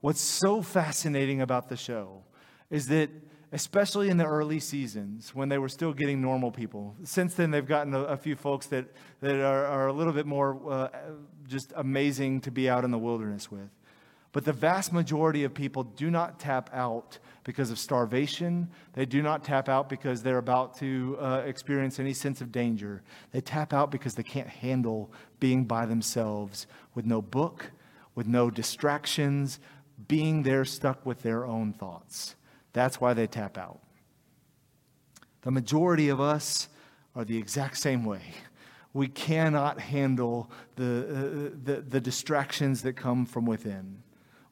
What's 0.00 0.20
so 0.20 0.62
fascinating 0.62 1.40
about 1.40 1.68
the 1.68 1.76
show 1.76 2.22
is 2.70 2.86
that 2.86 3.10
especially 3.52 4.08
in 4.08 4.16
the 4.16 4.24
early 4.24 4.58
seasons 4.58 5.34
when 5.34 5.48
they 5.48 5.58
were 5.58 5.68
still 5.68 5.92
getting 5.92 6.20
normal 6.20 6.50
people. 6.50 6.94
Since 7.04 7.34
then, 7.34 7.50
they've 7.50 7.66
gotten 7.66 7.94
a, 7.94 8.00
a 8.02 8.16
few 8.16 8.36
folks 8.36 8.66
that, 8.66 8.86
that 9.20 9.36
are, 9.36 9.66
are, 9.66 9.86
a 9.86 9.92
little 9.92 10.12
bit 10.12 10.26
more 10.26 10.58
uh, 10.68 10.88
just 11.46 11.72
amazing 11.76 12.40
to 12.42 12.50
be 12.50 12.68
out 12.68 12.84
in 12.84 12.90
the 12.90 12.98
wilderness 12.98 13.50
with. 13.50 13.70
But 14.32 14.44
the 14.44 14.52
vast 14.52 14.92
majority 14.92 15.44
of 15.44 15.54
people 15.54 15.84
do 15.84 16.10
not 16.10 16.38
tap 16.38 16.68
out 16.72 17.18
because 17.44 17.70
of 17.70 17.78
starvation. 17.78 18.68
They 18.92 19.06
do 19.06 19.22
not 19.22 19.44
tap 19.44 19.68
out 19.68 19.88
because 19.88 20.22
they're 20.22 20.36
about 20.36 20.76
to 20.78 21.16
uh, 21.18 21.42
experience 21.46 21.98
any 21.98 22.12
sense 22.12 22.40
of 22.40 22.52
danger. 22.52 23.02
They 23.30 23.40
tap 23.40 23.72
out 23.72 23.90
because 23.90 24.14
they 24.14 24.22
can't 24.22 24.48
handle 24.48 25.10
being 25.40 25.64
by 25.64 25.86
themselves 25.86 26.66
with 26.94 27.06
no 27.06 27.22
book, 27.22 27.70
with 28.14 28.26
no 28.26 28.50
distractions, 28.50 29.60
being 30.08 30.42
there 30.42 30.64
stuck 30.64 31.06
with 31.06 31.22
their 31.22 31.46
own 31.46 31.72
thoughts. 31.72 32.34
That's 32.76 33.00
why 33.00 33.14
they 33.14 33.26
tap 33.26 33.56
out. 33.56 33.80
The 35.40 35.50
majority 35.50 36.10
of 36.10 36.20
us 36.20 36.68
are 37.14 37.24
the 37.24 37.38
exact 37.38 37.78
same 37.78 38.04
way. 38.04 38.20
We 38.92 39.08
cannot 39.08 39.80
handle 39.80 40.50
the, 40.74 40.84
uh, 40.84 41.56
the, 41.64 41.80
the 41.80 42.00
distractions 42.02 42.82
that 42.82 42.92
come 42.92 43.24
from 43.24 43.46
within. 43.46 44.02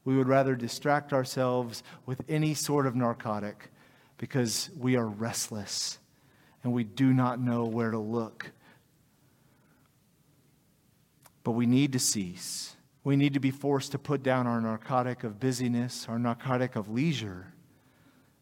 We 0.05 0.17
would 0.17 0.27
rather 0.27 0.55
distract 0.55 1.13
ourselves 1.13 1.83
with 2.07 2.23
any 2.27 2.55
sort 2.55 2.87
of 2.87 2.95
narcotic 2.95 3.69
because 4.17 4.71
we 4.75 4.95
are 4.95 5.05
restless 5.05 5.99
and 6.63 6.73
we 6.73 6.83
do 6.83 7.13
not 7.13 7.39
know 7.39 7.65
where 7.65 7.91
to 7.91 7.99
look. 7.99 8.49
But 11.43 11.51
we 11.51 11.67
need 11.67 11.91
to 11.91 11.99
cease. 11.99 12.75
We 13.03 13.17
need 13.17 13.35
to 13.35 13.39
be 13.39 13.51
forced 13.51 13.91
to 13.91 13.99
put 13.99 14.23
down 14.23 14.47
our 14.47 14.59
narcotic 14.61 15.23
of 15.23 15.39
busyness, 15.39 16.07
our 16.09 16.17
narcotic 16.17 16.75
of 16.75 16.89
leisure, 16.89 17.51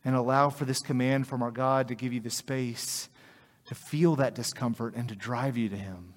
and 0.06 0.16
allow 0.16 0.50
for 0.50 0.66
this 0.66 0.80
command 0.80 1.28
from 1.28 1.42
our 1.42 1.52
God 1.52 1.88
to 1.88 1.96
give 1.96 2.14
you 2.14 2.20
the 2.20 2.30
space 2.30 3.10
to 3.66 3.76
feel 3.76 4.16
that 4.18 4.36
discomfort 4.36 4.96
and 4.96 5.08
to 5.10 5.16
drive 5.16 5.58
you 5.58 5.70
to 5.70 5.78
Him 5.78 6.14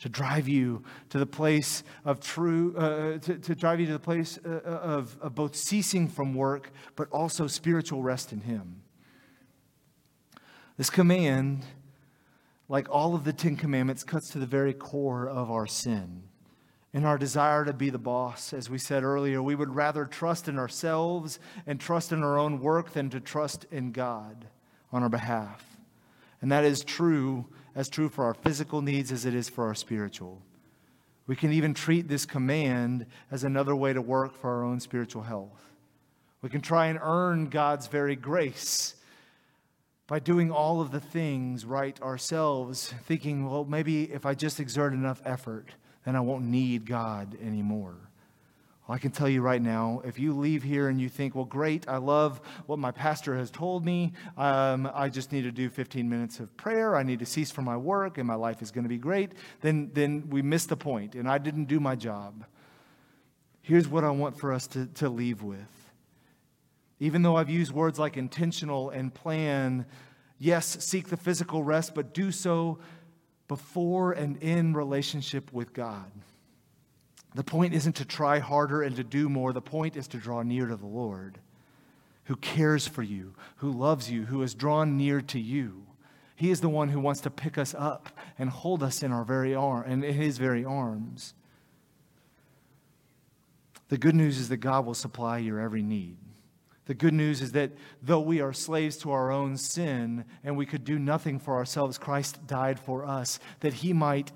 to 0.00 0.08
drive 0.08 0.46
you 0.46 0.82
to 1.10 1.18
the 1.18 1.26
place 1.26 1.82
of 2.04 2.20
true, 2.20 2.76
uh, 2.76 3.18
to, 3.18 3.38
to, 3.38 3.54
drive 3.54 3.80
you 3.80 3.86
to 3.86 3.92
the 3.92 3.98
place 3.98 4.38
uh, 4.44 4.48
uh, 4.48 4.68
of, 4.68 5.16
of 5.20 5.34
both 5.34 5.56
ceasing 5.56 6.08
from 6.08 6.34
work, 6.34 6.70
but 6.96 7.08
also 7.10 7.46
spiritual 7.46 8.02
rest 8.02 8.32
in 8.32 8.40
Him. 8.40 8.82
This 10.76 10.90
command, 10.90 11.64
like 12.68 12.88
all 12.88 13.14
of 13.14 13.24
the 13.24 13.32
Ten 13.32 13.56
Commandments, 13.56 14.04
cuts 14.04 14.30
to 14.30 14.38
the 14.38 14.46
very 14.46 14.72
core 14.72 15.28
of 15.28 15.50
our 15.50 15.66
sin. 15.66 16.22
In 16.94 17.04
our 17.04 17.18
desire 17.18 17.64
to 17.66 17.72
be 17.72 17.90
the 17.90 17.98
boss, 17.98 18.52
as 18.52 18.70
we 18.70 18.78
said 18.78 19.04
earlier, 19.04 19.42
we 19.42 19.54
would 19.54 19.74
rather 19.74 20.06
trust 20.06 20.48
in 20.48 20.58
ourselves 20.58 21.38
and 21.66 21.78
trust 21.78 22.12
in 22.12 22.22
our 22.22 22.38
own 22.38 22.60
work 22.60 22.92
than 22.92 23.10
to 23.10 23.20
trust 23.20 23.66
in 23.70 23.92
God 23.92 24.46
on 24.90 25.02
our 25.02 25.10
behalf. 25.10 25.76
And 26.40 26.50
that 26.50 26.64
is 26.64 26.84
true 26.84 27.46
as 27.74 27.88
true 27.88 28.08
for 28.08 28.24
our 28.24 28.34
physical 28.34 28.80
needs 28.80 29.12
as 29.12 29.26
it 29.26 29.34
is 29.34 29.48
for 29.48 29.66
our 29.66 29.74
spiritual. 29.74 30.40
We 31.26 31.36
can 31.36 31.52
even 31.52 31.74
treat 31.74 32.08
this 32.08 32.24
command 32.24 33.04
as 33.30 33.44
another 33.44 33.76
way 33.76 33.92
to 33.92 34.00
work 34.00 34.34
for 34.34 34.48
our 34.50 34.64
own 34.64 34.80
spiritual 34.80 35.22
health. 35.22 35.62
We 36.40 36.48
can 36.48 36.62
try 36.62 36.86
and 36.86 36.98
earn 37.02 37.50
God's 37.50 37.86
very 37.86 38.16
grace 38.16 38.94
by 40.06 40.20
doing 40.20 40.50
all 40.50 40.80
of 40.80 40.90
the 40.90 41.00
things 41.00 41.66
right 41.66 42.00
ourselves, 42.00 42.94
thinking, 43.04 43.50
well, 43.50 43.66
maybe 43.66 44.04
if 44.04 44.24
I 44.24 44.32
just 44.32 44.58
exert 44.58 44.94
enough 44.94 45.20
effort, 45.26 45.68
then 46.08 46.16
I 46.16 46.20
won't 46.20 46.46
need 46.46 46.86
God 46.86 47.36
anymore. 47.44 47.94
I 48.88 48.96
can 48.96 49.10
tell 49.10 49.28
you 49.28 49.42
right 49.42 49.60
now, 49.60 50.00
if 50.06 50.18
you 50.18 50.32
leave 50.32 50.62
here 50.62 50.88
and 50.88 50.98
you 50.98 51.10
think, 51.10 51.34
well, 51.34 51.44
great, 51.44 51.86
I 51.86 51.98
love 51.98 52.40
what 52.64 52.78
my 52.78 52.90
pastor 52.90 53.36
has 53.36 53.50
told 53.50 53.84
me. 53.84 54.14
Um, 54.38 54.90
I 54.94 55.10
just 55.10 55.32
need 55.32 55.42
to 55.42 55.52
do 55.52 55.68
15 55.68 56.08
minutes 56.08 56.40
of 56.40 56.56
prayer. 56.56 56.96
I 56.96 57.02
need 57.02 57.18
to 57.18 57.26
cease 57.26 57.50
from 57.50 57.66
my 57.66 57.76
work 57.76 58.16
and 58.16 58.26
my 58.26 58.36
life 58.36 58.62
is 58.62 58.70
going 58.70 58.84
to 58.84 58.88
be 58.88 58.96
great. 58.96 59.32
Then, 59.60 59.90
then 59.92 60.30
we 60.30 60.40
missed 60.40 60.70
the 60.70 60.78
point 60.78 61.14
and 61.14 61.28
I 61.28 61.36
didn't 61.36 61.66
do 61.66 61.78
my 61.78 61.94
job. 61.94 62.46
Here's 63.60 63.86
what 63.86 64.02
I 64.02 64.08
want 64.08 64.40
for 64.40 64.54
us 64.54 64.66
to, 64.68 64.86
to 64.86 65.10
leave 65.10 65.42
with. 65.42 65.58
Even 67.00 67.20
though 67.20 67.36
I've 67.36 67.50
used 67.50 67.70
words 67.70 67.98
like 67.98 68.16
intentional 68.16 68.88
and 68.88 69.12
plan, 69.12 69.84
yes, 70.38 70.82
seek 70.82 71.08
the 71.08 71.18
physical 71.18 71.62
rest, 71.62 71.94
but 71.94 72.14
do 72.14 72.32
so 72.32 72.78
before 73.48 74.12
and 74.12 74.36
in 74.42 74.74
relationship 74.74 75.52
with 75.52 75.72
God. 75.72 76.10
The 77.34 77.44
point 77.44 77.74
isn't 77.74 77.96
to 77.96 78.04
try 78.04 78.38
harder 78.38 78.82
and 78.82 78.94
to 78.96 79.04
do 79.04 79.28
more. 79.28 79.52
The 79.52 79.60
point 79.60 79.96
is 79.96 80.08
to 80.08 80.18
draw 80.18 80.42
near 80.42 80.66
to 80.66 80.76
the 80.76 80.86
Lord, 80.86 81.38
who 82.24 82.36
cares 82.36 82.86
for 82.86 83.02
you, 83.02 83.34
who 83.56 83.70
loves 83.70 84.10
you, 84.10 84.26
who 84.26 84.40
has 84.42 84.54
drawn 84.54 84.96
near 84.96 85.20
to 85.22 85.38
you. 85.38 85.84
He 86.36 86.50
is 86.50 86.60
the 86.60 86.68
one 86.68 86.88
who 86.88 87.00
wants 87.00 87.20
to 87.22 87.30
pick 87.30 87.58
us 87.58 87.74
up 87.76 88.10
and 88.38 88.48
hold 88.48 88.82
us 88.82 89.02
in 89.02 89.10
our 89.10 89.24
very 89.24 89.54
arm 89.54 89.84
and 89.86 90.04
in 90.04 90.14
his 90.14 90.38
very 90.38 90.64
arms. 90.64 91.34
The 93.88 93.98
good 93.98 94.14
news 94.14 94.38
is 94.38 94.48
that 94.50 94.58
God 94.58 94.86
will 94.86 94.94
supply 94.94 95.38
your 95.38 95.58
every 95.58 95.82
need. 95.82 96.16
The 96.88 96.94
good 96.94 97.12
news 97.12 97.42
is 97.42 97.52
that 97.52 97.72
though 98.02 98.20
we 98.20 98.40
are 98.40 98.54
slaves 98.54 98.96
to 98.98 99.12
our 99.12 99.30
own 99.30 99.58
sin 99.58 100.24
and 100.42 100.56
we 100.56 100.64
could 100.64 100.84
do 100.84 100.98
nothing 100.98 101.38
for 101.38 101.54
ourselves, 101.54 101.98
Christ 101.98 102.46
died 102.46 102.80
for 102.80 103.04
us 103.04 103.38
that 103.60 103.74
he 103.74 103.92
might 103.92 104.32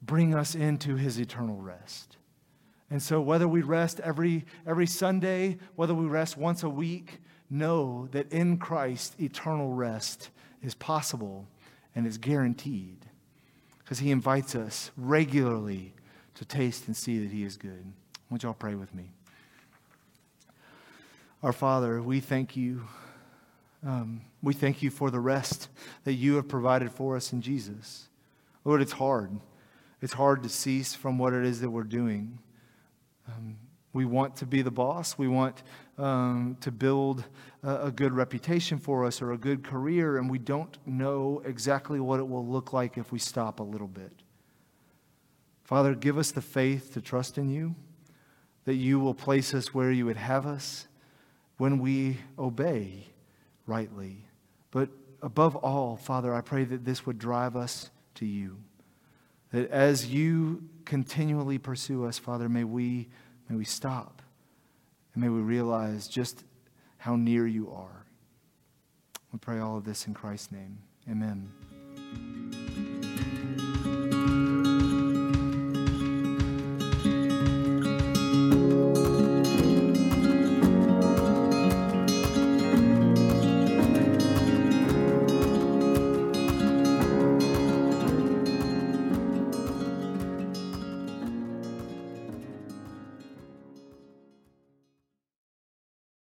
bring 0.00 0.36
us 0.36 0.54
into 0.54 0.94
his 0.94 1.18
eternal 1.18 1.56
rest. 1.56 2.16
And 2.90 3.02
so, 3.02 3.20
whether 3.20 3.48
we 3.48 3.62
rest 3.62 3.98
every, 4.00 4.44
every 4.64 4.86
Sunday, 4.86 5.58
whether 5.74 5.94
we 5.94 6.06
rest 6.06 6.36
once 6.36 6.62
a 6.62 6.68
week, 6.68 7.18
know 7.50 8.08
that 8.12 8.32
in 8.32 8.58
Christ, 8.58 9.20
eternal 9.20 9.72
rest 9.72 10.30
is 10.62 10.76
possible 10.76 11.48
and 11.96 12.06
is 12.06 12.18
guaranteed 12.18 13.04
because 13.78 13.98
he 13.98 14.12
invites 14.12 14.54
us 14.54 14.92
regularly 14.96 15.92
to 16.36 16.44
taste 16.44 16.86
and 16.86 16.96
see 16.96 17.18
that 17.18 17.32
he 17.32 17.42
is 17.42 17.56
good. 17.56 17.92
Won't 18.30 18.44
y'all 18.44 18.54
pray 18.54 18.76
with 18.76 18.94
me? 18.94 19.10
Our 21.44 21.52
Father, 21.52 22.00
we 22.00 22.20
thank 22.20 22.56
you. 22.56 22.88
Um, 23.86 24.22
we 24.42 24.54
thank 24.54 24.82
you 24.82 24.88
for 24.88 25.10
the 25.10 25.20
rest 25.20 25.68
that 26.04 26.14
you 26.14 26.36
have 26.36 26.48
provided 26.48 26.90
for 26.90 27.16
us 27.16 27.34
in 27.34 27.42
Jesus. 27.42 28.08
Lord, 28.64 28.80
it's 28.80 28.92
hard. 28.92 29.30
It's 30.00 30.14
hard 30.14 30.42
to 30.44 30.48
cease 30.48 30.94
from 30.94 31.18
what 31.18 31.34
it 31.34 31.44
is 31.44 31.60
that 31.60 31.68
we're 31.68 31.82
doing. 31.82 32.38
Um, 33.28 33.58
we 33.92 34.06
want 34.06 34.36
to 34.36 34.46
be 34.46 34.62
the 34.62 34.70
boss. 34.70 35.18
We 35.18 35.28
want 35.28 35.62
um, 35.98 36.56
to 36.62 36.72
build 36.72 37.24
a, 37.62 37.88
a, 37.88 37.90
good 37.90 38.14
reputation 38.14 38.78
for 38.78 39.04
us 39.04 39.20
or 39.20 39.32
a 39.32 39.38
good 39.38 39.62
career, 39.62 40.16
and 40.16 40.30
we 40.30 40.38
don't 40.38 40.78
know 40.86 41.42
exactly 41.44 42.00
what 42.00 42.20
it 42.20 42.26
will 42.26 42.46
look 42.46 42.72
like 42.72 42.96
if 42.96 43.12
we 43.12 43.18
stop 43.18 43.60
a 43.60 43.62
little 43.62 43.86
bit. 43.86 44.12
Father, 45.62 45.94
give 45.94 46.16
us 46.16 46.30
the 46.30 46.40
faith 46.40 46.94
to 46.94 47.02
trust 47.02 47.36
in 47.36 47.50
you, 47.50 47.74
that 48.64 48.76
you 48.76 48.98
will 48.98 49.12
place 49.12 49.52
us 49.52 49.74
where 49.74 49.92
you 49.92 50.06
would 50.06 50.16
have 50.16 50.46
us 50.46 50.86
when 51.58 51.78
we 51.78 52.18
obey 52.38 53.06
rightly. 53.66 54.24
But 54.70 54.90
above 55.22 55.56
all, 55.56 55.96
Father, 55.96 56.34
I 56.34 56.40
pray 56.40 56.64
that 56.64 56.84
this 56.84 57.06
would 57.06 57.18
drive 57.18 57.56
us 57.56 57.90
to 58.16 58.26
you. 58.26 58.58
That 59.52 59.70
as 59.70 60.06
you 60.06 60.64
continually 60.84 61.58
pursue 61.58 62.04
us, 62.04 62.18
Father, 62.18 62.48
may 62.48 62.64
we, 62.64 63.08
may 63.48 63.56
we 63.56 63.64
stop 63.64 64.22
and 65.14 65.22
may 65.22 65.28
we 65.28 65.40
realize 65.40 66.08
just 66.08 66.44
how 66.98 67.16
near 67.16 67.46
you 67.46 67.70
are. 67.70 68.04
We 69.32 69.38
pray 69.38 69.60
all 69.60 69.76
of 69.76 69.84
this 69.84 70.06
in 70.06 70.14
Christ's 70.14 70.52
name. 70.52 70.78
Amen. 71.08 71.50